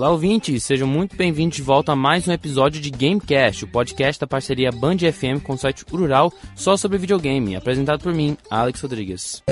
Olá, 0.00 0.12
ouvintes! 0.12 0.64
Sejam 0.64 0.88
muito 0.88 1.14
bem-vindos 1.14 1.56
de 1.56 1.62
volta 1.62 1.92
a 1.92 1.94
mais 1.94 2.26
um 2.26 2.32
episódio 2.32 2.80
de 2.80 2.88
Gamecast, 2.88 3.66
o 3.66 3.68
podcast 3.68 4.18
da 4.18 4.26
parceria 4.26 4.72
Band 4.72 4.96
FM 4.96 5.42
com 5.44 5.52
o 5.52 5.58
site 5.58 5.84
Rural 5.90 6.32
só 6.56 6.74
sobre 6.74 6.96
videogame, 6.96 7.54
apresentado 7.54 8.02
por 8.02 8.14
mim, 8.14 8.34
Alex 8.50 8.80
Rodrigues. 8.80 9.42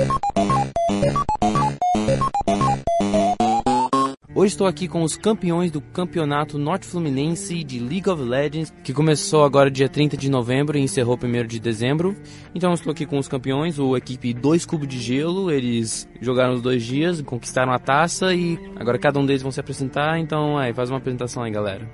Hoje 4.35 4.53
estou 4.53 4.67
aqui 4.67 4.87
com 4.87 5.01
os 5.01 5.17
campeões 5.17 5.71
do 5.71 5.81
Campeonato 5.81 6.59
Norte 6.59 6.85
Fluminense 6.85 7.63
de 7.63 7.79
League 7.79 8.07
of 8.07 8.21
Legends, 8.21 8.71
que 8.83 8.93
começou 8.93 9.43
agora 9.43 9.71
dia 9.71 9.89
30 9.89 10.15
de 10.15 10.29
novembro 10.29 10.77
e 10.77 10.81
encerrou 10.81 11.17
1 11.21 11.47
de 11.47 11.59
dezembro. 11.59 12.15
Então 12.53 12.71
estou 12.71 12.91
aqui 12.91 13.07
com 13.07 13.17
os 13.17 13.27
campeões, 13.27 13.79
o 13.79 13.97
equipe 13.97 14.31
Dois 14.31 14.67
Cubos 14.67 14.87
de 14.87 14.99
Gelo, 14.99 15.49
eles 15.49 16.07
jogaram 16.21 16.53
os 16.53 16.61
dois 16.61 16.83
dias, 16.83 17.19
conquistaram 17.23 17.73
a 17.73 17.79
taça 17.79 18.31
e 18.31 18.59
agora 18.75 18.99
cada 18.99 19.19
um 19.19 19.25
deles 19.25 19.41
vão 19.41 19.51
se 19.51 19.59
apresentar, 19.59 20.19
então 20.19 20.59
aí, 20.59 20.73
faz 20.73 20.91
uma 20.91 20.99
apresentação 20.99 21.41
aí 21.41 21.51
galera. 21.51 21.89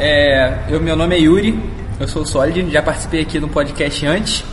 É, 0.00 0.64
eu, 0.68 0.80
meu 0.80 0.96
nome 0.96 1.14
é 1.14 1.20
Yuri, 1.20 1.56
eu 2.00 2.08
sou 2.08 2.26
Solid, 2.26 2.68
já 2.72 2.82
participei 2.82 3.22
aqui 3.22 3.38
no 3.38 3.48
podcast 3.48 4.04
antes. 4.04 4.44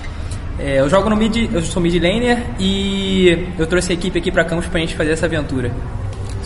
É, 0.59 0.80
eu 0.80 0.88
jogo 0.88 1.09
no 1.09 1.16
mid, 1.16 1.52
eu 1.52 1.62
sou 1.63 1.82
mid 1.82 1.96
laner 1.96 2.46
e 2.59 3.48
eu 3.57 3.66
trouxe 3.66 3.94
a 3.94 3.96
equipe 3.96 4.20
aqui 4.20 4.32
para 4.32 4.46
Campos 4.46 4.68
pra 4.68 4.80
gente 4.80 4.96
fazer 4.96 5.12
essa 5.12 5.26
aventura. 5.26 5.71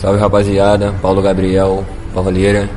Salve 0.02 0.18
rapaziada, 0.18 0.92
Paulo 1.00 1.22
Gabriel, 1.22 1.86
Pauleira, 2.12 2.68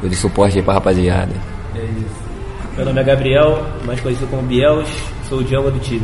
tô 0.00 0.08
de 0.08 0.16
suporte 0.16 0.58
aí 0.58 0.64
pra 0.64 0.74
rapaziada. 0.74 1.30
É 1.72 1.84
isso. 1.84 2.76
Meu 2.76 2.84
nome 2.84 3.00
é 3.00 3.04
Gabriel, 3.04 3.64
mais 3.86 4.00
conhecido 4.00 4.28
como 4.28 4.42
Biels, 4.42 4.88
sou 5.28 5.38
o 5.38 5.44
Django 5.44 5.70
do 5.70 5.78
time. 5.78 6.02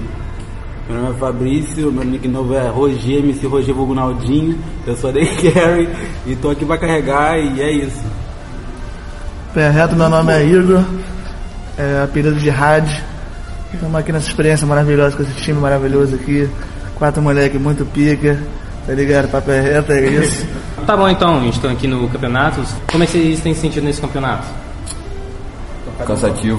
Meu 0.88 0.96
nome 0.96 1.16
é 1.16 1.18
Fabrício, 1.18 1.90
meu 1.90 2.04
nick 2.04 2.28
novo 2.28 2.54
é 2.54 2.68
Roger, 2.68 3.18
MC 3.18 3.48
Roger 3.48 3.74
Vulgunaldinho, 3.74 4.56
eu 4.86 4.96
sou 4.96 5.12
da 5.12 5.18
Carry 5.52 5.88
e 6.24 6.36
tô 6.36 6.50
aqui 6.50 6.64
pra 6.64 6.78
carregar 6.78 7.36
e 7.36 7.60
é 7.60 7.72
isso. 7.72 8.04
Pé 9.52 9.70
reto, 9.70 9.96
meu 9.96 10.08
nome 10.08 10.32
é 10.32 10.46
Igor, 10.46 10.84
é, 11.76 12.02
apelido 12.04 12.36
de 12.36 12.48
rádio. 12.48 13.02
Estamos 13.74 13.96
aqui 13.96 14.12
nessa 14.12 14.28
experiência 14.28 14.64
maravilhosa 14.68 15.16
com 15.16 15.24
esse 15.24 15.34
time 15.42 15.58
maravilhoso 15.58 16.14
aqui. 16.14 16.48
Quatro 16.94 17.20
moleques 17.20 17.60
muito 17.60 17.84
pica. 17.86 18.38
Tá 18.88 18.94
ligado? 18.94 19.28
Papo 19.28 19.50
é 19.50 19.60
reto, 19.60 19.92
é 19.92 20.00
isso. 20.08 20.46
Tá 20.86 20.96
bom 20.96 21.06
então, 21.06 21.46
estão 21.46 21.70
aqui 21.70 21.86
no 21.86 22.08
campeonato. 22.08 22.62
Como 22.90 23.04
é 23.04 23.06
que 23.06 23.12
vocês 23.12 23.40
têm 23.42 23.52
sentido 23.52 23.84
nesse 23.84 24.00
campeonato? 24.00 24.46
Cansativo. 26.06 26.58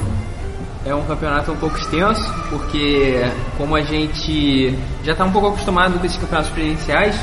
É 0.85 0.93
um 0.93 1.01
campeonato 1.01 1.51
um 1.51 1.55
pouco 1.55 1.75
extenso, 1.75 2.31
porque 2.47 3.25
como 3.57 3.75
a 3.75 3.81
gente 3.81 4.77
já 5.03 5.13
está 5.13 5.25
um 5.25 5.31
pouco 5.31 5.47
acostumado 5.47 5.97
com 5.97 6.05
esses 6.05 6.19
campeonatos 6.19 6.51
presenciais, 6.51 7.15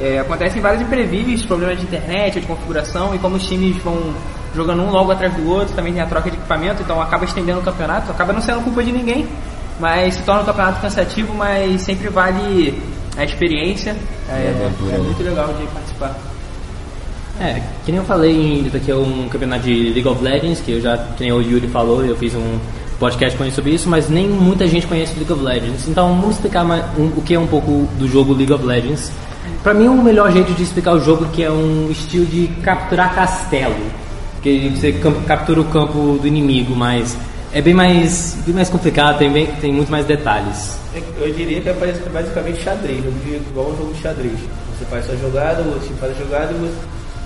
é, 0.00 0.20
acontecem 0.20 0.62
vários 0.62 0.80
imprevistos, 0.80 1.44
problemas 1.44 1.78
de 1.78 1.84
internet, 1.84 2.40
de 2.40 2.46
configuração, 2.46 3.14
e 3.14 3.18
como 3.18 3.36
os 3.36 3.46
times 3.46 3.76
vão 3.82 4.14
jogando 4.56 4.82
um 4.82 4.90
logo 4.90 5.12
atrás 5.12 5.34
do 5.34 5.46
outro, 5.46 5.74
também 5.74 5.92
tem 5.92 6.00
a 6.00 6.06
troca 6.06 6.30
de 6.30 6.38
equipamento, 6.38 6.82
então 6.82 6.98
acaba 6.98 7.26
estendendo 7.26 7.60
o 7.60 7.62
campeonato, 7.62 8.10
acaba 8.10 8.32
não 8.32 8.40
sendo 8.40 8.62
culpa 8.64 8.82
de 8.82 8.92
ninguém, 8.92 9.28
mas 9.78 10.14
se 10.14 10.22
torna 10.22 10.40
um 10.40 10.46
campeonato 10.46 10.80
cansativo, 10.80 11.34
mas 11.34 11.82
sempre 11.82 12.08
vale 12.08 12.80
a 13.16 13.24
experiência 13.24 13.96
é, 14.28 14.70
é 14.94 14.98
muito 14.98 15.22
legal 15.22 15.48
de 15.54 15.66
participar. 15.66 16.18
É, 17.40 17.62
que 17.84 17.90
nem 17.90 17.98
eu 17.98 18.06
falei, 18.06 18.62
isso 18.66 18.76
aqui 18.76 18.90
é 18.90 18.94
um 18.94 19.28
campeonato 19.28 19.64
de 19.64 19.90
League 19.90 20.06
of 20.06 20.22
Legends, 20.22 20.60
que 20.60 20.72
eu 20.72 20.80
já, 20.80 20.96
que 20.96 21.22
nem 21.22 21.32
o 21.32 21.40
Yuri 21.40 21.66
falou, 21.66 22.04
eu 22.04 22.16
fiz 22.16 22.34
um 22.34 22.58
podcast 22.98 23.36
com 23.36 23.44
ele 23.44 23.52
sobre 23.52 23.72
isso, 23.72 23.88
mas 23.88 24.08
nem 24.08 24.28
muita 24.28 24.66
gente 24.68 24.86
conhece 24.86 25.14
League 25.16 25.32
of 25.32 25.42
Legends. 25.42 25.88
Então 25.88 26.08
vamos 26.08 26.36
explicar 26.36 26.64
mais, 26.64 26.84
um, 26.96 27.06
o 27.16 27.22
que 27.22 27.34
é 27.34 27.38
um 27.38 27.46
pouco 27.46 27.88
do 27.98 28.06
jogo 28.06 28.32
League 28.32 28.52
of 28.52 28.64
Legends. 28.64 29.10
Para 29.62 29.74
mim, 29.74 29.88
o 29.88 30.02
melhor 30.02 30.30
jeito 30.30 30.52
de 30.52 30.62
explicar 30.62 30.92
o 30.92 31.00
jogo 31.00 31.26
que 31.32 31.42
é 31.42 31.50
um 31.50 31.88
estilo 31.90 32.26
de 32.26 32.46
capturar 32.62 33.14
castelo, 33.14 33.74
que 34.40 34.70
você 34.70 34.92
captura 35.26 35.60
o 35.60 35.64
campo 35.64 36.18
do 36.20 36.26
inimigo, 36.28 36.76
mas 36.76 37.16
é 37.54 37.60
bem 37.60 37.74
mais, 37.74 38.36
bem 38.46 38.54
mais 38.54 38.68
complicado, 38.68 39.18
tem, 39.18 39.30
bem, 39.30 39.46
tem 39.60 39.72
muito 39.72 39.90
mais 39.90 40.06
detalhes. 40.06 40.78
Eu 41.20 41.32
diria 41.32 41.60
que 41.60 41.68
é 41.68 41.72
basicamente 42.12 42.62
xadrez, 42.62 43.04
eu 43.04 43.12
diria 43.24 43.38
igual 43.38 43.70
um 43.70 43.76
jogo 43.76 43.92
de 43.92 44.00
xadrez. 44.00 44.38
Você 44.78 44.84
faz 44.86 45.06
sua 45.06 45.16
jogada, 45.16 45.62
o 45.62 45.68
outro 45.68 45.86
time 45.86 45.98
faz 45.98 46.12
a 46.12 46.18
jogada, 46.18 46.54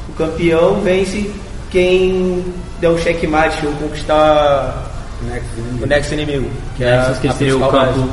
o 0.09 0.13
campeão 0.13 0.81
vence 0.81 1.31
quem 1.71 2.45
der 2.81 2.91
um 2.91 2.99
checkmate 2.99 3.67
ou 3.67 3.73
conquistar 3.75 4.93
o 5.83 5.87
next 5.87 6.13
inimigo. 6.13 6.51
Que 6.77 6.85
é, 6.85 6.89
é 6.89 7.19
que 7.21 7.33
seria 7.33 7.57
o 7.57 7.61
campo, 7.61 8.09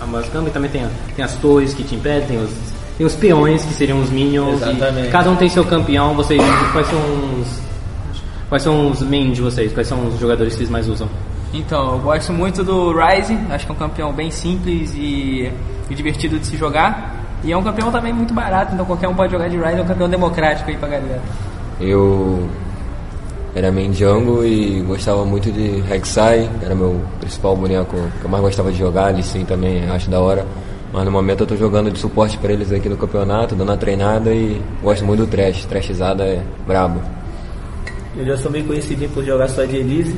a 0.00 0.06
base 0.06 0.30
campo, 0.30 0.48
e 0.48 0.50
também 0.50 0.70
tem, 0.70 0.86
tem 1.14 1.24
as 1.24 1.34
torres 1.36 1.74
que 1.74 1.82
te 1.82 1.94
impedem, 1.94 2.28
tem 2.28 2.38
os, 2.38 2.50
tem 2.96 3.06
os 3.06 3.14
peões 3.14 3.64
que 3.64 3.74
seriam 3.74 4.00
os 4.00 4.10
minions. 4.10 4.62
Exatamente. 4.62 5.08
cada 5.10 5.30
um 5.30 5.36
tem 5.36 5.48
seu 5.48 5.64
campeão, 5.64 6.14
vocês 6.14 6.40
quais 6.72 6.86
são 6.86 7.00
os. 7.40 7.66
Quais 8.48 8.62
são 8.62 8.92
os 8.92 9.02
main 9.02 9.32
de 9.32 9.40
vocês? 9.40 9.72
Quais 9.72 9.88
são 9.88 10.06
os 10.06 10.20
jogadores 10.20 10.52
que 10.52 10.58
vocês 10.58 10.70
mais 10.70 10.88
usam? 10.88 11.08
Então, 11.58 11.94
eu 11.94 11.98
gosto 12.00 12.32
muito 12.34 12.62
do 12.62 12.92
Ryze, 12.92 13.38
acho 13.50 13.64
que 13.64 13.72
é 13.72 13.74
um 13.74 13.78
campeão 13.78 14.12
bem 14.12 14.30
simples 14.30 14.94
e, 14.94 15.50
e, 15.88 15.94
divertido 15.94 16.38
de 16.38 16.46
se 16.46 16.56
jogar. 16.56 17.14
E 17.42 17.50
é 17.50 17.56
um 17.56 17.62
campeão 17.62 17.90
também 17.90 18.12
muito 18.12 18.34
barato, 18.34 18.74
então 18.74 18.84
qualquer 18.84 19.08
um 19.08 19.14
pode 19.14 19.32
jogar 19.32 19.48
de 19.48 19.56
Ryze, 19.56 19.78
é 19.78 19.82
um 19.82 19.86
campeão 19.86 20.08
democrático 20.08 20.68
aí 20.68 20.76
pra 20.76 20.88
galera. 20.88 21.22
Eu 21.80 22.46
era 23.54 23.72
main 23.72 23.90
jungle 23.92 24.44
e 24.44 24.82
gostava 24.82 25.24
muito 25.24 25.50
de 25.50 25.80
Rek'Sai, 25.80 26.48
era 26.62 26.74
meu 26.74 27.00
principal 27.20 27.56
boneco 27.56 27.96
que 28.20 28.24
eu 28.24 28.30
mais 28.30 28.42
gostava 28.42 28.70
de 28.70 28.78
jogar, 28.78 29.06
ali 29.06 29.22
sim 29.22 29.44
também 29.46 29.88
acho 29.88 30.10
da 30.10 30.20
hora. 30.20 30.46
Mas 30.92 31.04
no 31.06 31.10
momento 31.10 31.40
eu 31.40 31.46
tô 31.46 31.56
jogando 31.56 31.90
de 31.90 31.98
suporte 31.98 32.36
para 32.36 32.52
eles 32.52 32.70
aqui 32.70 32.88
no 32.88 32.98
campeonato, 32.98 33.54
dando 33.54 33.72
a 33.72 33.76
treinada 33.76 34.32
e 34.32 34.60
gosto 34.82 35.06
muito 35.06 35.20
do 35.20 35.26
trash, 35.26 35.64
trashizada 35.64 36.24
é 36.24 36.42
brabo. 36.66 37.00
Eu 38.14 38.26
já 38.26 38.36
sou 38.36 38.50
meio 38.50 38.66
conhecidinho 38.66 39.10
por 39.10 39.24
jogar 39.24 39.48
só 39.48 39.64
de 39.64 39.76
Elise, 39.76 40.16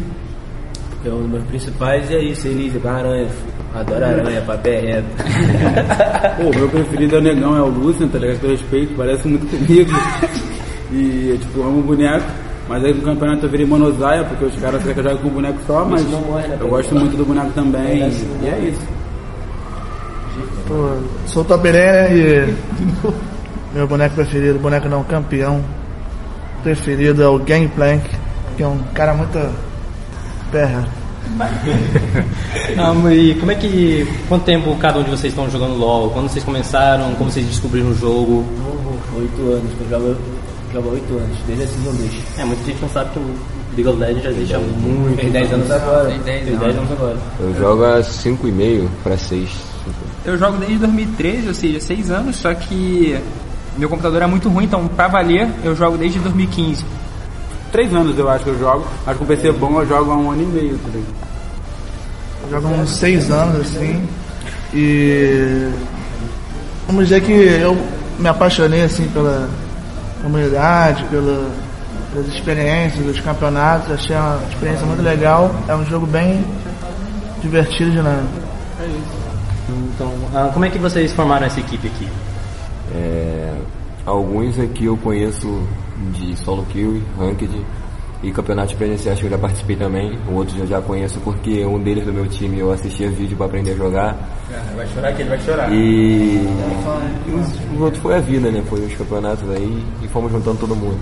que 1.03 1.09
é 1.09 1.13
um 1.13 1.23
dos 1.23 1.31
meus 1.31 1.45
principais, 1.45 2.11
e 2.11 2.15
é 2.15 2.25
isso, 2.25 2.49
Elise, 2.49 2.79
com 2.79 2.89
aranha. 2.89 3.29
Adoro 3.75 4.05
aranha, 4.05 4.41
papel 4.43 4.81
reto. 4.81 5.07
Pô, 6.37 6.59
meu 6.59 6.69
preferido 6.69 7.17
é 7.17 7.19
o 7.19 7.23
negão, 7.23 7.57
é 7.57 7.63
o 7.63 7.69
Lucian, 7.69 8.09
tá 8.09 8.19
ligado? 8.19 8.41
Com 8.41 8.49
respeito, 8.49 8.95
parece 8.97 9.29
muito 9.29 9.47
comigo. 9.47 9.91
E 10.91 11.31
eu, 11.31 11.39
tipo, 11.39 11.63
amo 11.63 11.83
boneco. 11.83 12.27
Mas 12.69 12.85
aí 12.85 12.93
no 12.93 13.03
campeonato 13.03 13.47
eu 13.47 13.51
virei 13.51 13.65
monosaia, 13.65 14.25
porque 14.25 14.45
os 14.45 14.55
caras 14.57 14.83
querem 14.83 14.95
que 14.95 15.01
eu 15.01 15.05
jogue 15.05 15.23
com 15.23 15.29
boneco 15.31 15.59
só, 15.67 15.85
mas 15.87 16.03
né, 16.05 16.59
eu 16.61 16.69
gosto 16.69 16.95
muito 16.95 17.17
do 17.17 17.25
boneco 17.25 17.51
também. 17.53 18.11
E 18.43 18.47
é 18.47 18.59
isso. 18.69 18.87
Pô, 20.67 20.91
sou 21.27 21.43
o 21.43 21.45
Topiré 21.47 22.15
e 22.15 22.55
meu 23.75 23.87
boneco 23.87 24.17
preferido, 24.17 24.59
boneco 24.59 24.87
não, 24.87 25.03
campeão 25.03 25.65
preferido 26.63 27.23
é 27.23 27.29
o 27.29 27.39
Gangplank, 27.39 28.07
que 28.57 28.63
é 28.63 28.67
um 28.67 28.79
cara 28.93 29.15
muito 29.15 29.39
Terra. 30.51 30.89
Não, 32.77 33.13
e 33.13 33.35
como 33.35 33.53
é 33.53 33.55
que. 33.55 34.07
Quanto 34.29 34.45
tempo 34.45 34.75
cada 34.77 34.99
um 34.99 35.03
de 35.03 35.11
vocês 35.11 35.33
estão 35.33 35.51
jogando 35.51 35.79
LOL? 35.79 36.11
Quando 36.11 36.29
vocês 36.29 36.45
começaram? 36.45 37.15
Como 37.17 37.31
vocês 37.31 37.47
descobriram 37.47 37.91
o 37.91 37.95
jogo? 37.95 38.45
Oito 39.17 39.43
anos, 39.43 39.71
eu 39.81 39.89
jogo, 39.91 40.17
jogo 40.73 40.91
oito 40.91 41.15
anos, 41.15 41.39
desde 41.47 41.65
a 41.65 41.67
Season 41.67 41.93
2. 41.93 42.13
É, 42.39 42.45
muita 42.45 42.65
gente 42.65 42.81
não 42.81 42.89
sabe 42.89 43.11
que 43.11 43.19
o 43.19 43.35
League 43.77 43.89
of 43.89 43.99
Legends 43.99 44.23
já 44.23 44.31
existe 44.31 44.55
há 44.55 44.59
muito 44.59 45.21
Tem 45.21 45.31
10 45.31 45.53
anos 45.53 45.71
agora. 45.71 46.09
Tem 46.09 46.19
10 46.21 46.49
anos. 46.49 46.77
anos 46.77 46.93
agora. 46.93 47.17
Eu 47.41 47.55
jogo 47.55 47.85
há 47.85 48.01
5,5 48.01 48.89
para 49.03 49.17
6. 49.19 49.51
Eu 50.25 50.39
jogo 50.39 50.57
desde 50.59 50.79
2013, 50.79 51.49
ou 51.49 51.55
seja, 51.55 51.81
6 51.81 52.11
anos, 52.11 52.37
só 52.37 52.53
que 52.55 53.19
meu 53.77 53.89
computador 53.89 54.23
é 54.23 54.27
muito 54.27 54.49
ruim, 54.49 54.65
então 54.65 54.87
pra 54.89 55.09
valer 55.09 55.49
eu 55.65 55.75
jogo 55.75 55.97
desde 55.97 56.19
2015 56.19 56.85
três 57.71 57.93
anos 57.95 58.19
eu 58.19 58.29
acho 58.29 58.45
que 58.45 58.51
eu 58.51 58.59
jogo. 58.59 58.87
Acho 59.07 59.19
que 59.19 59.25
um 59.25 59.27
PC 59.27 59.53
bom 59.53 59.81
eu 59.81 59.87
jogo 59.87 60.11
há 60.11 60.17
um 60.17 60.31
ano 60.31 60.43
e 60.43 60.47
meio, 60.47 60.79
tá 60.79 60.89
Eu 62.45 62.51
jogo 62.51 62.69
há 62.69 62.71
uns 62.71 62.91
seis 62.91 63.31
anos, 63.31 63.61
assim. 63.61 64.09
E 64.75 65.71
vamos 66.87 67.09
dizer 67.09 67.23
que 67.23 67.33
eu 67.33 67.77
me 68.19 68.29
apaixonei 68.29 68.83
assim 68.83 69.09
pela 69.09 69.49
comunidade, 70.23 71.05
pela, 71.05 71.51
pelas 72.13 72.29
experiências, 72.29 73.05
dos 73.05 73.21
campeonatos, 73.21 73.91
achei 73.93 74.17
uma 74.17 74.41
experiência 74.51 74.87
muito 74.87 75.03
legal. 75.03 75.55
É 75.69 75.75
um 75.75 75.85
jogo 75.87 76.07
bem 76.07 76.45
divertido 77.41 77.91
de 77.91 77.99
nada. 77.99 78.25
É 78.81 78.87
isso. 78.87 79.29
Então, 79.95 80.13
ah, 80.35 80.51
como 80.53 80.65
é 80.65 80.71
que 80.71 80.79
vocês 80.79 81.13
formaram 81.13 81.47
essa 81.47 81.61
equipe 81.61 81.89
aqui? 81.89 82.09
É, 82.95 83.55
alguns 84.07 84.59
aqui 84.59 84.87
eu 84.87 84.97
conheço 84.97 85.63
de 86.13 86.37
solo 86.37 86.65
kill, 86.67 87.03
ranked 87.19 87.51
e 88.23 88.33
campeonatos 88.33 88.75
presenciais 88.75 89.19
que 89.21 89.27
eu 89.27 89.31
já 89.31 89.39
participei 89.39 89.77
também. 89.77 90.19
O 90.29 90.35
outro 90.35 90.59
eu 90.59 90.67
já 90.67 90.81
conheço 90.81 91.21
porque 91.21 91.65
um 91.65 91.81
deles 91.81 92.05
do 92.05 92.13
meu 92.13 92.27
time 92.27 92.59
eu 92.59 92.73
assistia 92.73 93.09
vídeo 93.09 93.37
para 93.37 93.47
aprender 93.47 93.73
a 93.73 93.77
jogar. 93.77 94.17
É, 94.51 94.75
vai 94.75 94.87
chorar 94.89 95.13
que 95.13 95.23
ele 95.23 95.29
vai 95.29 95.41
chorar. 95.41 95.73
E, 95.73 96.45
e 97.27 97.75
os, 97.75 97.81
outros 97.81 98.03
foi 98.03 98.17
a 98.17 98.21
vida, 98.21 98.51
né? 98.51 98.63
Foi 98.69 98.81
os 98.81 98.95
campeonatos 98.95 99.49
aí 99.51 99.85
e 100.03 100.09
fomos 100.09 100.33
juntando 100.33 100.59
todo 100.59 100.75
mundo. 100.75 100.99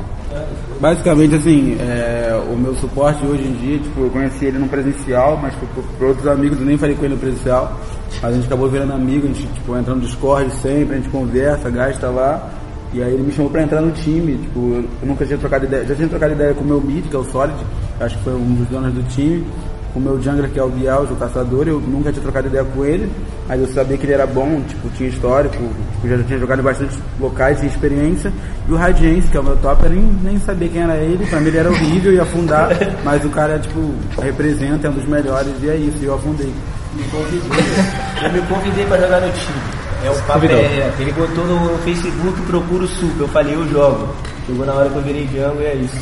Basicamente 0.78 1.36
assim, 1.36 1.78
é, 1.80 2.38
o 2.52 2.56
meu 2.56 2.74
suporte 2.74 3.24
hoje 3.24 3.44
em 3.44 3.54
dia, 3.54 3.78
tipo, 3.78 4.02
eu 4.02 4.10
conheci 4.10 4.44
ele 4.44 4.58
no 4.58 4.68
presencial, 4.68 5.38
mas 5.38 5.54
por, 5.54 5.68
por 5.98 6.08
outros 6.08 6.26
amigos 6.26 6.60
eu 6.60 6.66
nem 6.66 6.76
falei 6.76 6.94
com 6.94 7.04
ele 7.04 7.14
no 7.14 7.20
presencial. 7.20 7.80
Mas 8.20 8.32
a 8.32 8.34
gente 8.34 8.46
acabou 8.46 8.68
virando 8.68 8.92
amigo, 8.92 9.24
a 9.24 9.28
gente 9.28 9.46
tipo, 9.46 9.74
entra 9.76 9.94
no 9.94 10.02
Discord 10.02 10.50
sempre, 10.56 10.96
a 10.96 10.98
gente 10.98 11.08
conversa, 11.08 11.70
gasta 11.70 12.10
lá. 12.10 12.50
E 12.96 13.02
aí 13.02 13.12
ele 13.12 13.24
me 13.24 13.30
chamou 13.30 13.50
pra 13.50 13.62
entrar 13.62 13.82
no 13.82 13.92
time, 13.92 14.38
tipo, 14.38 14.58
eu 14.58 15.06
nunca 15.06 15.26
tinha 15.26 15.36
trocado 15.36 15.66
ideia, 15.66 15.84
já 15.84 15.94
tinha 15.94 16.08
trocado 16.08 16.32
ideia 16.32 16.54
com 16.54 16.62
o 16.62 16.66
meu 16.66 16.80
mid, 16.80 17.04
que 17.06 17.14
é 17.14 17.18
o 17.18 17.24
Solid, 17.24 17.54
acho 18.00 18.16
que 18.16 18.24
foi 18.24 18.32
um 18.32 18.54
dos 18.54 18.66
donos 18.68 18.90
do 18.94 19.02
time, 19.10 19.46
com 19.92 20.00
o 20.00 20.02
meu 20.02 20.22
jungler, 20.22 20.48
que 20.48 20.58
é 20.58 20.62
o 20.62 20.70
Biel, 20.70 21.02
o 21.02 21.16
caçador, 21.16 21.68
eu 21.68 21.78
nunca 21.78 22.10
tinha 22.10 22.22
trocado 22.22 22.46
ideia 22.46 22.64
com 22.64 22.86
ele, 22.86 23.12
aí 23.50 23.60
eu 23.60 23.66
sabia 23.66 23.98
que 23.98 24.06
ele 24.06 24.14
era 24.14 24.26
bom, 24.26 24.62
tipo, 24.66 24.88
tinha 24.96 25.10
histórico, 25.10 25.58
tipo, 25.58 26.08
já 26.08 26.24
tinha 26.24 26.38
jogado 26.38 26.60
em 26.60 26.62
bastante 26.62 26.98
locais, 27.20 27.58
tinha 27.58 27.70
experiência, 27.70 28.32
e 28.66 28.72
o 28.72 28.76
Radiance, 28.76 29.28
que 29.28 29.36
é 29.36 29.40
o 29.40 29.44
meu 29.44 29.58
top, 29.58 29.84
eu 29.84 29.90
nem, 29.90 30.02
nem 30.22 30.38
sabia 30.38 30.68
quem 30.70 30.80
era 30.80 30.96
ele, 30.96 31.26
pra 31.26 31.38
mim 31.38 31.48
ele 31.48 31.58
era 31.58 31.68
horrível, 31.68 32.14
ia 32.14 32.22
afundar, 32.22 32.70
mas 33.04 33.22
o 33.26 33.28
cara, 33.28 33.58
tipo, 33.58 33.94
representa, 34.22 34.86
é 34.86 34.90
um 34.90 34.94
dos 34.94 35.06
melhores, 35.06 35.52
e 35.62 35.68
é 35.68 35.76
isso, 35.76 35.98
e 36.00 36.06
eu 36.06 36.14
afundei. 36.14 36.50
Me 36.94 37.04
convidei. 37.10 37.40
Eu 38.24 38.32
me 38.32 38.40
convidei 38.48 38.86
pra 38.86 38.98
jogar 38.98 39.20
no 39.20 39.30
time. 39.32 39.75
É 40.06 40.10
o 40.10 40.22
Convidou. 40.22 40.56
é, 40.58 40.92
ele 41.00 41.12
botou 41.12 41.44
no 41.44 41.78
Facebook 41.78 42.40
procura 42.42 42.84
o 42.84 42.88
sup. 42.88 43.18
Eu 43.18 43.28
falei, 43.28 43.54
eu 43.54 43.68
jogo. 43.68 44.14
Chegou 44.46 44.64
na 44.64 44.72
hora 44.74 44.88
que 44.88 44.96
eu 44.96 45.02
virei 45.02 45.26
Django 45.26 45.60
e 45.60 45.64
é 45.64 45.74
isso. 45.74 45.96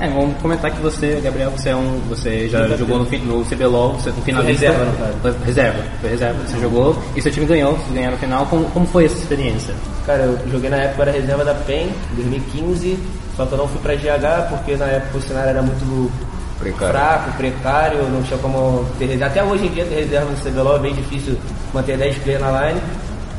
É, 0.00 0.08
vamos 0.08 0.36
comentar 0.42 0.72
que 0.72 0.80
você, 0.80 1.20
Gabriel, 1.22 1.52
você 1.52 1.68
é 1.70 1.76
um. 1.76 2.00
Você 2.08 2.48
já 2.48 2.66
jogou 2.76 2.98
no, 2.98 3.04
no 3.04 3.44
CBLOL, 3.44 3.92
você 3.92 4.10
no 4.10 4.22
finalista. 4.22 4.66
reserva, 4.66 4.84
no 5.22 5.44
reserva, 5.44 5.78
foi 6.00 6.10
reserva. 6.10 6.38
Você 6.44 6.58
jogou 6.58 6.98
e 7.14 7.22
seu 7.22 7.30
time 7.30 7.46
ganhou, 7.46 7.74
vocês 7.74 7.92
ganharam 7.94 8.14
no 8.14 8.18
final. 8.18 8.46
Como, 8.46 8.64
como 8.70 8.86
foi 8.86 9.04
essa 9.04 9.16
experiência? 9.16 9.72
Cara, 10.04 10.22
eu 10.24 10.38
joguei 10.50 10.68
na 10.68 10.78
época, 10.78 11.02
era 11.02 11.12
reserva 11.12 11.44
da 11.44 11.54
PEN, 11.54 11.90
em 12.12 12.14
2015. 12.16 12.98
Só 13.36 13.46
que 13.46 13.52
eu 13.52 13.58
não 13.58 13.68
fui 13.68 13.80
pra 13.80 13.94
GH 13.94 14.48
porque 14.48 14.76
na 14.76 14.86
época 14.86 15.18
o 15.18 15.22
cenário 15.22 15.50
era 15.50 15.62
muito 15.62 16.10
Precário. 16.58 16.94
fraco, 16.94 17.32
precário, 17.36 18.02
não 18.10 18.22
tinha 18.22 18.38
como 18.38 18.84
ter 18.98 19.06
reserva. 19.06 19.26
Até 19.26 19.44
hoje 19.44 19.66
em 19.66 19.70
dia 19.70 19.84
ter 19.84 19.94
reserva 19.94 20.30
no 20.30 20.36
CBLOL 20.36 20.76
é 20.76 20.80
bem 20.80 20.94
difícil 20.94 21.36
manter 21.72 21.96
10 21.96 22.18
players 22.18 22.42
na 22.42 22.66
line. 22.66 22.80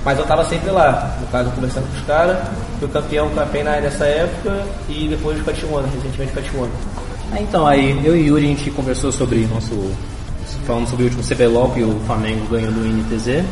Mas 0.05 0.19
eu 0.19 0.25
tava 0.25 0.45
sempre 0.45 0.69
lá, 0.69 1.17
no 1.19 1.25
caso 1.27 1.49
conversando 1.51 1.87
com 1.91 1.97
os 1.97 2.05
caras, 2.05 2.37
fui 2.79 2.87
campeão 2.87 3.27
com 3.29 3.39
a 3.39 3.45
PEN 3.47 3.63
na- 3.63 3.81
nessa 3.81 4.05
época 4.05 4.61
e 4.87 5.07
depois 5.09 5.41
com 5.41 5.49
a 5.49 5.53
T1, 5.53 5.83
recentemente 5.95 6.31
com 6.31 6.39
a 6.39 6.43
T1. 6.43 6.69
Então, 7.41 7.65
aí 7.67 7.99
eu 8.05 8.15
e 8.15 8.27
Yuri 8.27 8.45
a 8.45 8.49
gente 8.49 8.69
conversou 8.71 9.11
sobre 9.11 9.47
nosso. 9.47 9.73
Falando 10.67 10.87
sobre 10.87 11.03
o 11.03 11.07
último 11.07 11.23
CBLOL 11.23 11.69
que 11.71 11.81
o 11.83 11.99
Flamengo 12.05 12.45
ganhou 12.49 12.71
do 12.71 12.85
INTZ. 12.85 13.43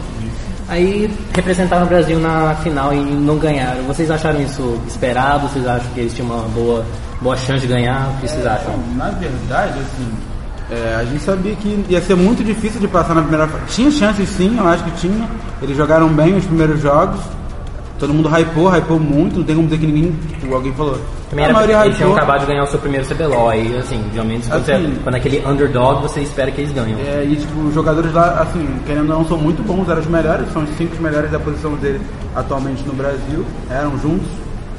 Aí 0.70 1.12
representaram 1.34 1.84
o 1.86 1.90
Brasil 1.90 2.20
na 2.20 2.56
final 2.56 2.94
e 2.94 2.98
não 2.98 3.38
ganharam. 3.38 3.84
Vocês 3.84 4.10
acharam 4.10 4.40
isso 4.42 4.80
esperado? 4.88 5.48
Vocês 5.50 5.68
acham 5.68 5.88
que 5.94 6.00
eles 6.00 6.14
tinham 6.14 6.30
uma 6.30 6.44
boa, 6.50 6.86
boa 7.22 7.36
chance 7.36 7.62
de 7.62 7.68
ganhar? 7.68 8.10
O 8.10 8.22
que 8.22 8.28
vocês 8.30 8.46
acham? 8.46 8.74
Então, 8.74 8.96
na 8.96 9.10
verdade, 9.12 9.74
assim, 9.80 10.08
é, 10.72 10.96
a 10.96 11.04
gente 11.04 11.24
sabia 11.24 11.56
que 11.56 11.86
ia 11.90 12.02
ser 12.02 12.16
muito 12.16 12.44
difícil 12.44 12.80
de 12.80 12.88
passar 12.88 13.14
na 13.14 13.22
primeira 13.22 13.48
fase. 13.48 13.66
Tinha 13.68 13.92
chances 13.92 14.30
sim, 14.30 14.58
eu 14.58 14.68
acho 14.68 14.84
que 14.84 14.92
tinha. 14.92 15.30
Eles 15.62 15.76
jogaram 15.76 16.08
bem 16.10 16.36
os 16.36 16.46
primeiros 16.46 16.82
jogos. 16.82 17.20
Todo 18.00 18.14
mundo 18.14 18.28
hypou, 18.28 18.70
hypou 18.70 19.00
muito, 19.00 19.38
não 19.38 19.44
tem 19.46 19.56
como 19.56 19.68
dizer 19.68 19.80
que 19.80 19.86
ninguém, 19.86 20.12
tipo, 20.40 20.54
alguém 20.54 20.74
falou. 20.74 21.00
Também 21.30 21.46
a 21.46 21.48
era 21.50 21.54
maioria 21.54 21.86
eles 21.86 21.98
tinham 21.98 22.14
acabado 22.14 22.42
de 22.42 22.48
ganhar 22.48 22.64
o 22.64 22.68
seu 22.68 22.80
primeiro 22.80 23.06
CBLOL. 23.08 23.50
Aí, 23.50 23.78
assim, 23.78 24.04
geralmente 24.12 24.50
quando, 24.50 24.62
Assim. 24.62 24.88
você, 24.88 25.00
quando 25.04 25.16
é 25.16 25.18
aquele 25.20 25.48
underdog, 25.48 26.02
você 26.02 26.22
espera 26.22 26.52
que 26.52 26.62
eles 26.62 26.74
ganham. 26.74 27.00
É, 27.00 27.24
e 27.24 27.36
tipo, 27.36 27.60
os 27.62 27.74
jogadores 27.74 28.12
lá, 28.12 28.42
assim, 28.42 28.68
querendo 28.86 29.10
ou 29.12 29.20
não, 29.20 29.26
são 29.26 29.38
muito 29.38 29.64
bons, 29.64 29.88
eram 29.88 30.02
os 30.02 30.08
melhores, 30.08 30.52
são 30.52 30.64
os 30.64 30.70
cinco 30.72 31.02
melhores 31.02 31.32
da 31.32 31.40
posição 31.40 31.76
dele 31.76 32.02
atualmente 32.36 32.84
no 32.84 32.94
Brasil, 32.94 33.46
eram 33.70 33.98
juntos. 34.00 34.28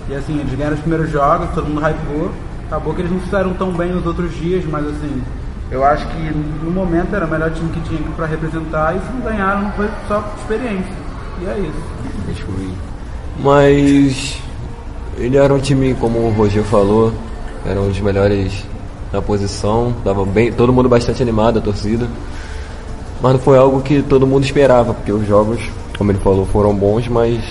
E 0.09 0.15
assim, 0.15 0.39
eles 0.39 0.55
ganharam 0.55 0.75
os 0.75 0.81
primeiros 0.81 1.11
jogos, 1.11 1.49
todo 1.55 1.67
mundo 1.67 1.81
hypou. 1.81 2.31
Acabou 2.67 2.95
que 2.95 3.01
eles 3.01 3.13
não 3.13 3.21
fizeram 3.21 3.55
tão 3.55 3.73
bem 3.73 3.93
nos 3.93 4.05
outros 4.05 4.35
dias, 4.37 4.65
mas 4.67 4.87
assim, 4.87 5.23
eu 5.71 5.85
acho 5.85 6.07
que 6.09 6.35
no 6.63 6.71
momento 6.71 7.15
era 7.15 7.27
o 7.27 7.31
melhor 7.31 7.51
time 7.51 7.71
que 7.71 7.81
tinha 7.81 8.01
pra 8.17 8.27
representar 8.27 8.95
e 8.97 9.01
se 9.01 9.13
não 9.13 9.21
ganharam 9.21 9.63
não 9.63 9.73
foi 9.73 9.89
só 10.07 10.25
experiência. 10.39 10.93
E 11.41 11.47
é 11.47 11.59
isso. 11.59 11.95
Mas 13.39 14.39
ele 15.19 15.37
era 15.37 15.53
um 15.53 15.59
time, 15.59 15.95
como 15.95 16.19
o 16.19 16.31
Roger 16.31 16.63
falou, 16.65 17.13
era 17.67 17.81
um 17.81 17.89
dos 17.89 18.01
melhores 18.01 18.65
na 19.13 19.23
posição, 19.23 19.95
tava 20.05 20.25
bem, 20.25 20.53
todo 20.53 20.73
mundo 20.73 20.89
bastante 20.89 21.23
animado, 21.23 21.59
a 21.59 21.63
torcida. 21.63 22.09
Mas 23.23 23.33
não 23.33 23.41
foi 23.41 23.57
algo 23.57 23.81
que 23.81 24.03
todo 24.03 24.27
mundo 24.27 24.45
esperava, 24.45 24.93
porque 24.93 25.13
os 25.13 25.27
jogos, 25.27 25.61
como 25.97 26.11
ele 26.11 26.19
falou, 26.19 26.45
foram 26.47 26.75
bons, 26.75 27.09
mas 27.09 27.43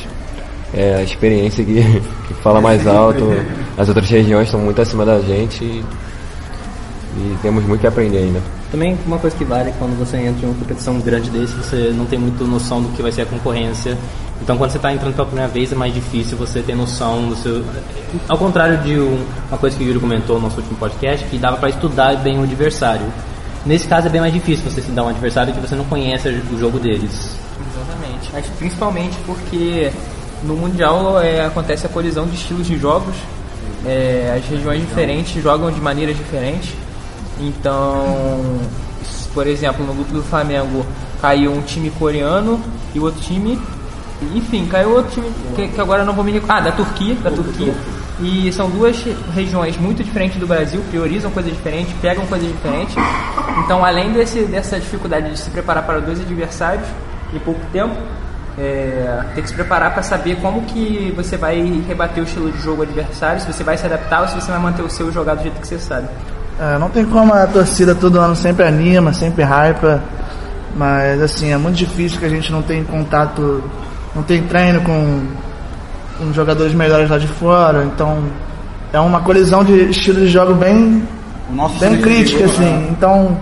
é 0.74 0.96
a 0.96 1.04
experiência 1.04 1.64
que, 1.64 1.82
que 2.28 2.34
fala 2.36 2.62
mais 2.62 2.86
alto. 2.86 3.24
As 3.78 3.88
outras 3.88 4.08
regiões 4.08 4.48
estão 4.48 4.60
muito 4.60 4.82
acima 4.82 5.04
da 5.04 5.20
gente 5.20 5.64
e, 5.64 5.84
e 7.16 7.38
temos 7.42 7.64
muito 7.66 7.82
que 7.82 7.88
aprender 7.88 8.18
ainda. 8.20 8.42
Também 8.72 8.98
uma 9.06 9.20
coisa 9.20 9.36
que 9.36 9.44
vale 9.44 9.70
é 9.70 9.74
quando 9.78 9.98
você 9.98 10.18
entra 10.18 10.46
em 10.46 10.50
uma 10.50 10.58
competição 10.58 11.00
grande 11.00 11.30
desse, 11.30 11.54
você 11.54 11.94
não 11.96 12.06
tem 12.06 12.18
muito 12.18 12.44
noção 12.46 12.82
do 12.82 12.90
que 12.90 13.02
vai 13.02 13.12
ser 13.12 13.22
a 13.22 13.26
concorrência. 13.26 13.98
Então 14.42 14.58
quando 14.58 14.72
você 14.72 14.78
está 14.78 14.92
entrando 14.92 15.14
pela 15.16 15.28
primeira 15.28 15.50
vez 15.50 15.72
é 15.72 15.76
mais 15.76 15.94
difícil 15.94 16.36
você 16.38 16.62
ter 16.62 16.76
noção 16.76 17.30
do 17.30 17.36
seu. 17.36 17.64
Ao 18.28 18.38
contrário 18.38 18.78
de 18.80 18.98
um- 19.00 19.24
uma 19.50 19.58
coisa 19.58 19.78
que 19.78 19.84
o 19.84 19.88
Yuri 19.88 20.00
comentou 20.00 20.38
no 20.38 20.44
nosso 20.44 20.58
último 20.58 20.76
podcast, 20.78 21.26
que 21.28 21.38
dava 21.38 21.58
para 21.58 21.70
estudar 21.70 22.16
bem 22.18 22.40
o 22.40 22.44
adversário. 22.44 23.06
Nesse 23.66 23.88
caso 23.88 24.08
é 24.08 24.10
bem 24.10 24.20
mais 24.20 24.34
difícil 24.34 24.70
você 24.70 24.82
estudar 24.82 25.04
um 25.04 25.08
adversário 25.10 25.54
que 25.54 25.60
você 25.60 25.76
não 25.76 25.86
conhece 25.86 26.28
o 26.30 26.60
jogo 26.60 26.80
deles. 26.80 27.38
Exatamente. 27.72 28.30
Mas 28.34 28.46
principalmente 28.58 29.16
porque 29.26 29.92
no 30.44 30.56
Mundial 30.56 31.22
é, 31.22 31.46
acontece 31.46 31.86
a 31.86 31.90
colisão 31.90 32.26
de 32.26 32.36
estilos 32.36 32.68
de 32.68 32.78
jogos. 32.78 33.16
É, 33.86 34.38
as 34.38 34.50
regiões 34.50 34.82
diferentes 34.82 35.42
jogam 35.42 35.72
de 35.72 35.80
maneiras 35.80 36.18
diferentes. 36.18 36.74
Então, 37.40 38.60
por 39.34 39.48
exemplo, 39.48 39.86
no 39.86 39.94
grupo 39.94 40.14
do 40.14 40.24
Flamengo 40.24 40.86
caiu 41.22 41.52
um 41.52 41.62
time 41.62 41.90
coreano 41.92 42.60
e 42.94 43.00
outro 43.00 43.22
time. 43.22 43.60
Enfim, 44.36 44.66
caiu 44.68 44.92
outro 44.92 45.12
time 45.12 45.32
que, 45.56 45.68
que 45.70 45.82
agora 45.82 46.06
não 46.06 46.14
vou 46.14 46.24
me 46.24 46.32
recordar. 46.32 46.58
Ah, 46.58 46.62
da 46.62 46.72
Turquia, 46.72 47.16
da 47.16 47.32
Turquia. 47.32 47.74
E 48.20 48.52
são 48.54 48.70
duas 48.70 49.04
regiões 49.34 49.76
muito 49.78 50.04
diferentes 50.04 50.40
do 50.40 50.46
Brasil, 50.46 50.82
priorizam 50.90 51.32
coisas 51.32 51.52
diferentes, 51.52 51.94
pegam 52.02 52.26
coisas 52.28 52.48
diferentes. 52.48 52.96
Então, 53.64 53.84
além 53.84 54.14
desse, 54.14 54.44
dessa 54.44 54.80
dificuldade 54.80 55.32
de 55.32 55.40
se 55.40 55.50
preparar 55.50 55.84
para 55.86 56.00
dois 56.00 56.22
adversários 56.22 56.88
em 57.34 57.40
pouco 57.40 57.60
tempo, 57.72 57.96
é, 58.58 59.24
tem 59.34 59.44
que 59.44 59.50
se 59.50 59.56
preparar 59.56 59.94
para 59.94 60.04
saber 60.04 60.36
como 60.36 60.62
que 60.62 61.12
você 61.16 61.36
vai 61.36 61.60
rebater 61.88 62.24
o 62.24 62.28
estilo 62.28 62.52
de 62.52 62.62
jogo 62.62 62.84
adversário, 62.84 63.42
se 63.42 63.52
você 63.52 63.64
vai 63.64 63.78
se 63.78 63.86
adaptar 63.86 64.22
ou 64.22 64.28
se 64.28 64.36
você 64.36 64.52
vai 64.52 64.60
manter 64.60 64.84
o 64.84 64.90
seu 64.90 65.12
jogado 65.12 65.38
do 65.38 65.44
jeito 65.44 65.60
que 65.60 65.68
você 65.68 65.80
sabe. 65.80 66.08
É, 66.60 66.78
não 66.78 66.90
tem 66.90 67.06
como 67.06 67.34
a 67.34 67.48
torcida 67.48 67.96
todo 67.96 68.20
ano 68.20 68.36
sempre 68.36 68.66
anima, 68.66 69.12
sempre 69.12 69.44
hypa, 69.44 70.02
mas 70.76 71.22
assim, 71.22 71.52
é 71.52 71.58
muito 71.58 71.76
difícil 71.76 72.20
que 72.20 72.26
a 72.26 72.30
gente 72.30 72.52
não 72.52 72.62
tem 72.62 72.84
contato, 72.84 73.64
não 74.16 74.22
tem 74.22 74.44
treino 74.44 74.82
com, 74.82 75.26
com 76.18 76.34
jogadores 76.34 76.74
melhores 76.74 77.10
lá 77.10 77.18
de 77.18 77.28
fora, 77.28 77.84
então 77.84 78.24
é 78.92 79.00
uma 79.00 79.22
colisão 79.22 79.64
de 79.64 79.90
estilo 79.90 80.20
de 80.20 80.28
jogo 80.28 80.54
bem, 80.54 81.04
bem 81.80 82.02
crítica, 82.02 82.48
jogou, 82.48 82.54
assim. 82.54 82.88
Então, 82.92 83.38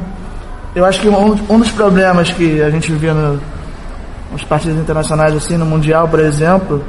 eu 0.74 0.86
acho 0.86 1.02
que 1.02 1.10
um, 1.10 1.38
um 1.50 1.60
dos 1.60 1.72
problemas 1.72 2.32
que 2.32 2.62
a 2.62 2.70
gente 2.70 2.94
via 2.94 3.14
no, 3.14 3.42
nos 4.32 4.44
partidos 4.46 4.80
internacionais, 4.80 5.36
assim, 5.36 5.58
no 5.58 5.66
Mundial, 5.66 6.08
por 6.08 6.22
exemplo, 6.22 6.82